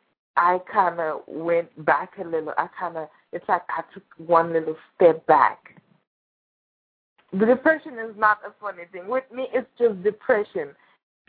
[0.40, 2.54] I kind of went back a little.
[2.56, 5.78] I kind of, it's like I took one little step back.
[7.32, 9.06] The depression is not a funny thing.
[9.06, 10.70] With me, it's just depression.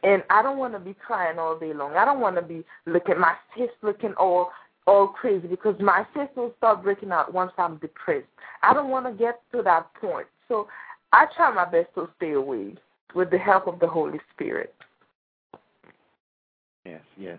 [0.04, 1.98] And I don't want to be crying all day long.
[1.98, 4.52] I don't want to be looking, my face looking all
[4.88, 8.26] all crazy because my face will start breaking out once I'm depressed.
[8.64, 10.26] I don't want to get to that point.
[10.48, 10.68] So
[11.12, 12.76] I try my best to stay away
[13.14, 14.74] with the help of the Holy Spirit.
[16.84, 17.38] Yes, yes.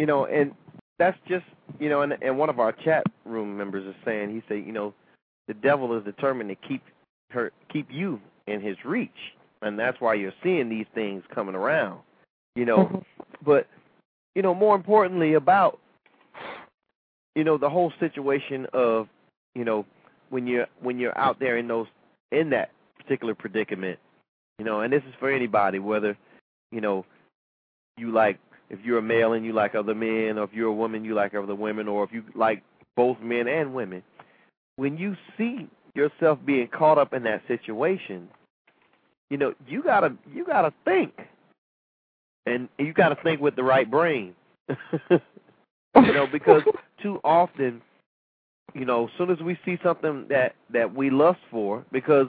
[0.00, 0.52] You know, and
[0.98, 1.44] that's just
[1.78, 4.72] you know, and and one of our chat room members is saying he said, you
[4.72, 4.94] know,
[5.46, 6.82] the devil is determined to keep
[7.32, 9.10] her keep you in his reach,
[9.60, 12.00] and that's why you're seeing these things coming around.
[12.56, 12.98] You know, Mm-hmm.
[13.44, 13.68] but
[14.34, 15.78] you know, more importantly about
[17.36, 19.06] you know the whole situation of
[19.54, 19.84] you know
[20.30, 21.88] when you're when you're out there in those
[22.32, 23.98] in that particular predicament,
[24.58, 26.16] you know, and this is for anybody, whether
[26.72, 27.04] you know
[27.98, 28.38] you like
[28.70, 31.14] if you're a male and you like other men, or if you're a woman you
[31.14, 32.62] like other women, or if you like
[32.96, 34.02] both men and women.
[34.76, 38.28] When you see yourself being caught up in that situation,
[39.28, 41.12] you know you gotta you gotta think,
[42.46, 44.34] and you gotta think with the right brain.
[45.10, 45.18] you
[45.94, 46.62] know because
[47.02, 47.82] too often,
[48.74, 52.28] you know, as soon as we see something that that we lust for, because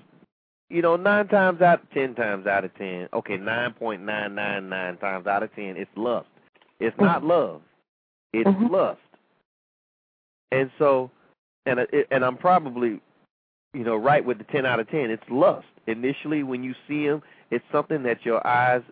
[0.72, 4.70] you know, nine times out, ten times out of ten, okay, nine point nine nine
[4.70, 6.28] nine times out of ten, it's lust.
[6.82, 7.62] It's not love.
[8.34, 8.70] It's Mhm.
[8.70, 9.00] lust.
[10.52, 11.12] And so,
[11.66, 11.80] and
[12.10, 13.00] and I'm probably,
[13.74, 15.10] you know, right with the ten out of ten.
[15.10, 15.68] It's lust.
[15.88, 17.22] Initially, when you see him,
[17.52, 18.84] it's something that your eyes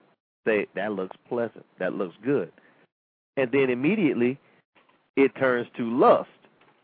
[0.45, 2.51] say that looks pleasant, that looks good,
[3.37, 4.37] and then immediately,
[5.15, 6.29] it turns to lust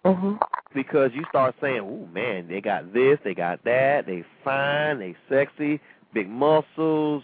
[0.04, 0.40] Mhm.
[0.74, 5.16] because you start saying, "Oh man, they got this, they got that, they fine, they
[5.30, 5.80] sexy,
[6.14, 7.24] big muscles,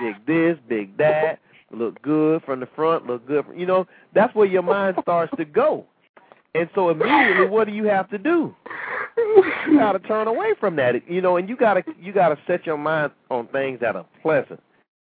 [0.00, 4.34] big this, big that, look good from the front, look good." From, you know, that's
[4.34, 5.86] where your mind starts to go,
[6.54, 8.54] and so immediately, what do you have to do?
[9.16, 12.30] You got to turn away from that, you know, and you got to you got
[12.30, 14.60] to set your mind on things that are pleasant.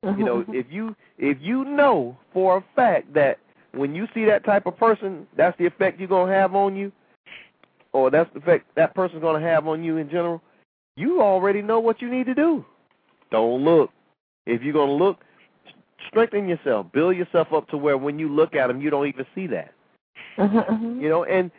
[0.02, 3.38] You know, if you if you know for a fact that
[3.70, 6.90] when you see that type of person, that's the effect you're gonna have on you,
[7.92, 10.42] or that's the effect that person's gonna have on you in general,
[10.96, 12.64] you already know what you need to do.
[13.30, 13.90] Don't look.
[14.44, 15.18] If you're gonna look,
[16.08, 19.26] strengthen yourself, build yourself up to where when you look at them, you don't even
[19.34, 19.72] see that.
[20.36, 21.00] Mhm, mhm.
[21.00, 21.50] You know, and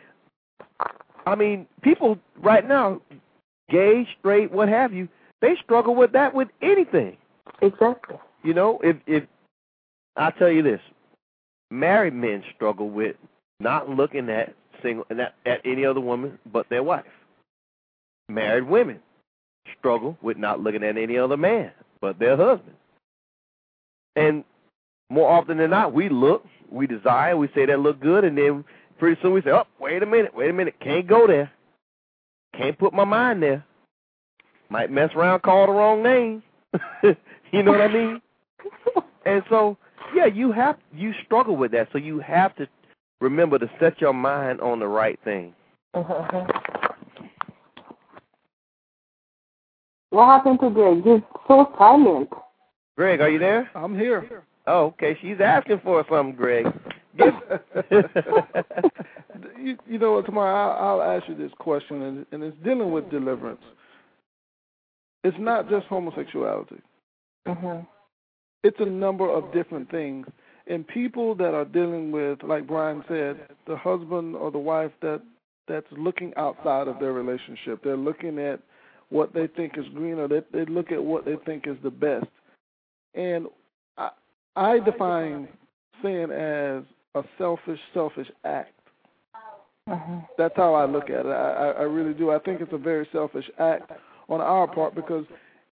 [1.26, 3.00] I mean, people right now,
[3.70, 5.08] gay, straight, what have you,
[5.40, 7.16] they struggle with that with anything.
[7.62, 8.18] Exactly.
[8.42, 9.24] You know, if if
[10.16, 10.80] I tell you this,
[11.70, 13.16] married men struggle with
[13.60, 17.04] not looking at single at, at any other woman but their wife.
[18.28, 19.00] Married women
[19.78, 22.76] struggle with not looking at any other man but their husband.
[24.16, 24.44] And
[25.10, 28.64] more often than not, we look, we desire, we say that look good, and then
[28.98, 31.50] pretty soon we say, "Oh, wait a minute, wait a minute, can't go there,
[32.56, 33.64] can't put my mind there,
[34.68, 36.42] might mess around, call the wrong name."
[37.52, 38.20] you know what I mean?
[39.26, 39.78] And so,
[40.14, 42.68] yeah, you have you struggle with that, so you have to
[43.22, 45.54] remember to set your mind on the right thing.
[45.96, 46.50] Mm-hmm.
[50.10, 51.00] What happened today?
[51.02, 52.28] He's so silent.
[52.96, 53.70] Greg, are you there?
[53.74, 54.42] I'm here.
[54.66, 55.16] Oh, okay.
[55.20, 56.66] She's asking for something, Greg.
[57.18, 57.32] you,
[59.86, 63.08] you know what, Thamare I'll, I'll ask you this question, and, and it's dealing with
[63.10, 63.62] deliverance.
[65.22, 66.80] It's not just homosexuality.
[67.46, 67.84] Mm-hmm.
[68.62, 70.26] It's a number of different things.
[70.66, 75.20] And people that are dealing with, like Brian said, the husband or the wife that
[75.68, 77.82] that's looking outside of their relationship.
[77.82, 78.60] They're looking at
[79.08, 81.90] what they think is green, or they, they look at what they think is the
[81.90, 82.26] best.
[83.14, 83.46] And
[83.96, 84.10] I,
[84.56, 85.48] I define
[86.02, 86.82] sin as
[87.14, 88.72] a selfish, selfish act.
[89.88, 90.18] Mm-hmm.
[90.38, 91.28] That's how I look at it.
[91.28, 92.30] I, I really do.
[92.30, 93.92] I think it's a very selfish act
[94.28, 95.24] on our part because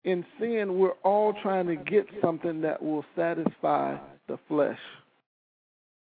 [0.04, 3.96] in sin, we're all trying to get something that will satisfy
[4.28, 4.78] the flesh.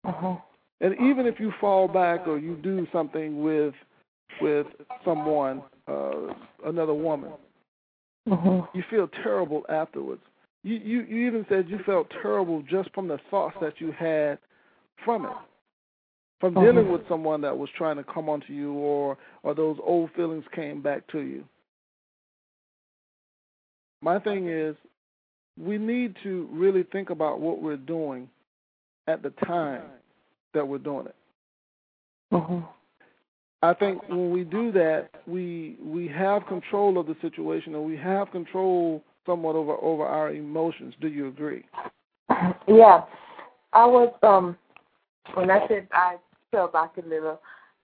[0.06, 0.34] Mm-hmm.
[0.80, 3.74] And even if you fall back or you do something with
[4.40, 4.68] with
[5.04, 6.34] someone, uh,
[6.66, 7.32] another woman,
[8.28, 8.78] mm-hmm.
[8.78, 10.22] you feel terrible afterwards.
[10.64, 14.38] You, you you even said you felt terrible just from the thoughts that you had
[15.06, 15.32] from it,
[16.40, 16.66] from mm-hmm.
[16.66, 20.44] dealing with someone that was trying to come onto you, or or those old feelings
[20.54, 21.44] came back to you.
[24.02, 24.76] My thing is,
[25.60, 28.30] we need to really think about what we're doing
[29.08, 29.84] at the time
[30.54, 31.16] that we're doing it.
[32.34, 32.60] Mm-hmm.
[33.64, 37.98] I think when we do that, we we have control of the situation, and we
[37.98, 40.96] have control somewhat over over our emotions.
[41.00, 41.64] Do you agree?
[42.68, 43.04] Yeah,
[43.74, 44.58] I was um
[45.36, 46.16] when I said I
[46.52, 47.40] fell back a little.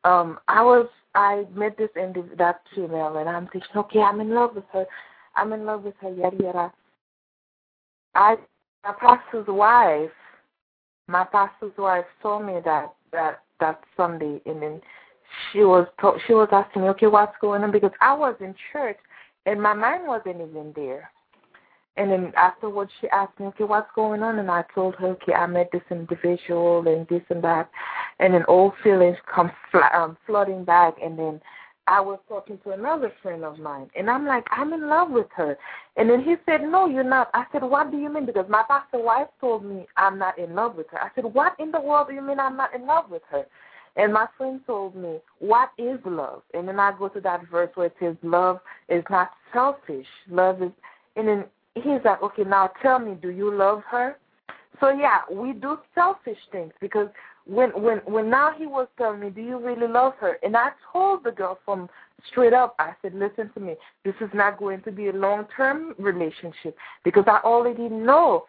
[0.06, 4.32] Um, I was I met this individual, that female, and I'm thinking, okay, I'm in
[4.32, 4.86] love with her.
[5.36, 6.12] I'm in love with her.
[6.12, 6.74] Yada yada.
[8.16, 8.38] I
[8.84, 10.12] my pastor's wife,
[11.08, 14.82] my pastor's wife told me that that that Sunday, and then
[15.52, 15.88] she was
[16.28, 17.72] she was asking me, okay, what's going on?
[17.72, 18.98] Because I was in church,
[19.46, 21.12] and my mind wasn't even there.
[21.96, 24.40] And then afterwards, she asked me, okay, what's going on?
[24.40, 27.70] And I told her, okay, I met this individual and this and that.
[28.20, 30.96] And then old feelings come fl- um, flooding back.
[31.04, 31.40] And then
[31.88, 35.28] I was talking to another friend of mine, and I'm like, I'm in love with
[35.36, 35.58] her.
[35.98, 37.30] And then he said, No, you're not.
[37.34, 38.26] I said, What do you mean?
[38.26, 41.02] Because my pastor wife told me I'm not in love with her.
[41.02, 43.46] I said, What in the world do you mean I'm not in love with her?
[43.96, 46.44] And my friend told me, What is love?
[46.54, 50.08] And then I go to that verse where it says, Love is not selfish.
[50.30, 50.72] Love is.
[51.18, 51.44] And then
[51.76, 54.18] he's like, Okay, now tell me, do you love her?
[54.80, 57.08] So yeah, we do selfish things because
[57.46, 60.72] when when when now he was telling me, "Do you really love her?" and I
[60.92, 61.90] told the girl from
[62.30, 63.76] straight up, I said, "Listen to me.
[64.04, 68.46] This is not going to be a long term relationship because I already know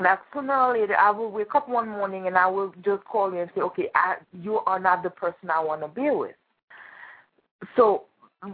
[0.00, 3.32] that sooner or later I will wake up one morning and I will just call
[3.32, 6.34] you and say, "Okay, I, you are not the person I want to be with."
[7.76, 8.04] So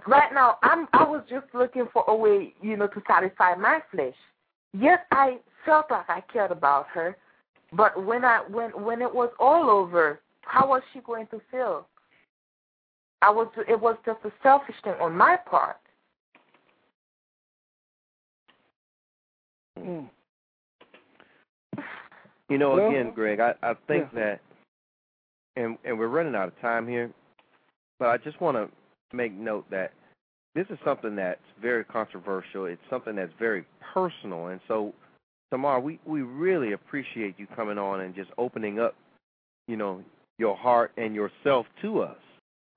[0.06, 3.80] right now, I'm I was just looking for a way, you know, to satisfy my
[3.90, 4.14] flesh.
[4.72, 7.16] Yes, I felt like I cared about her
[7.72, 11.86] but when I when when it was all over, how was she going to feel?
[13.20, 15.76] I was it was just a selfish thing on my part.
[19.78, 20.08] Mm.
[22.48, 24.20] You know, well, again, Greg, I, I think yeah.
[24.20, 24.40] that,
[25.56, 27.10] and and we're running out of time here,
[27.98, 28.70] but I just want to
[29.12, 29.92] make note that
[30.54, 32.66] this is something that's very controversial.
[32.66, 34.94] It's something that's very personal, and so
[35.52, 38.94] Thamare, we, we really appreciate you coming on and just opening up,
[39.66, 40.02] you know,
[40.38, 42.18] your heart and yourself to us,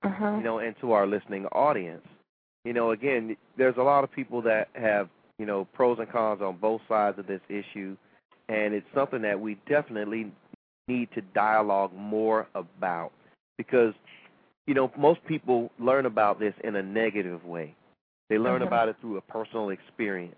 [0.02, 0.36] uh-huh.
[0.36, 2.06] you know, and to our listening audience.
[2.64, 5.08] You know, again, there's a lot of people that have,
[5.38, 7.96] you know, pros and cons on both sides of this issue,
[8.48, 10.32] and it's something that we definitely
[10.88, 13.12] need to dialogue more about
[13.58, 13.94] because,
[14.66, 17.74] you know, most people learn about this in a negative way.
[18.28, 18.68] They learn uh-huh.
[18.68, 20.36] about it through a personal experience,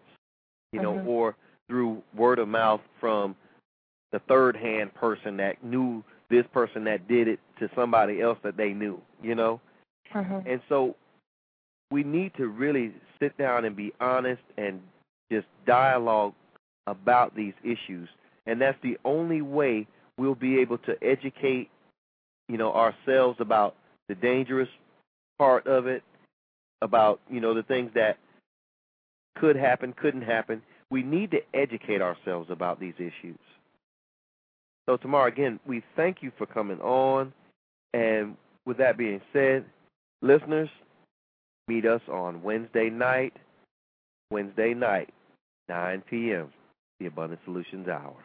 [0.72, 1.08] you know, uh-huh.
[1.08, 1.36] or
[1.68, 3.36] through word of mouth from
[4.12, 8.56] the third hand person that knew this person that did it to somebody else that
[8.56, 9.60] they knew, you know?
[10.14, 10.40] Uh-huh.
[10.46, 10.96] And so
[11.90, 14.80] we need to really sit down and be honest and
[15.30, 16.34] just dialogue
[16.86, 18.08] about these issues.
[18.46, 19.86] And that's the only way
[20.18, 21.70] we'll be able to educate,
[22.48, 23.76] you know, ourselves about
[24.08, 24.68] the dangerous
[25.38, 26.02] part of it,
[26.82, 28.18] about, you know, the things that
[29.36, 33.38] could happen, couldn't happen, we need to educate ourselves about these issues.
[34.86, 37.32] So, Thamare again, we thank you for coming on.
[37.94, 38.36] And
[38.66, 39.64] with that being said,
[40.20, 40.68] listeners,
[41.68, 43.32] meet us on Wednesday night,
[44.30, 45.12] Wednesday night,
[45.68, 46.52] 9 p.m.,
[47.00, 48.16] the Abundant Solutions Hour.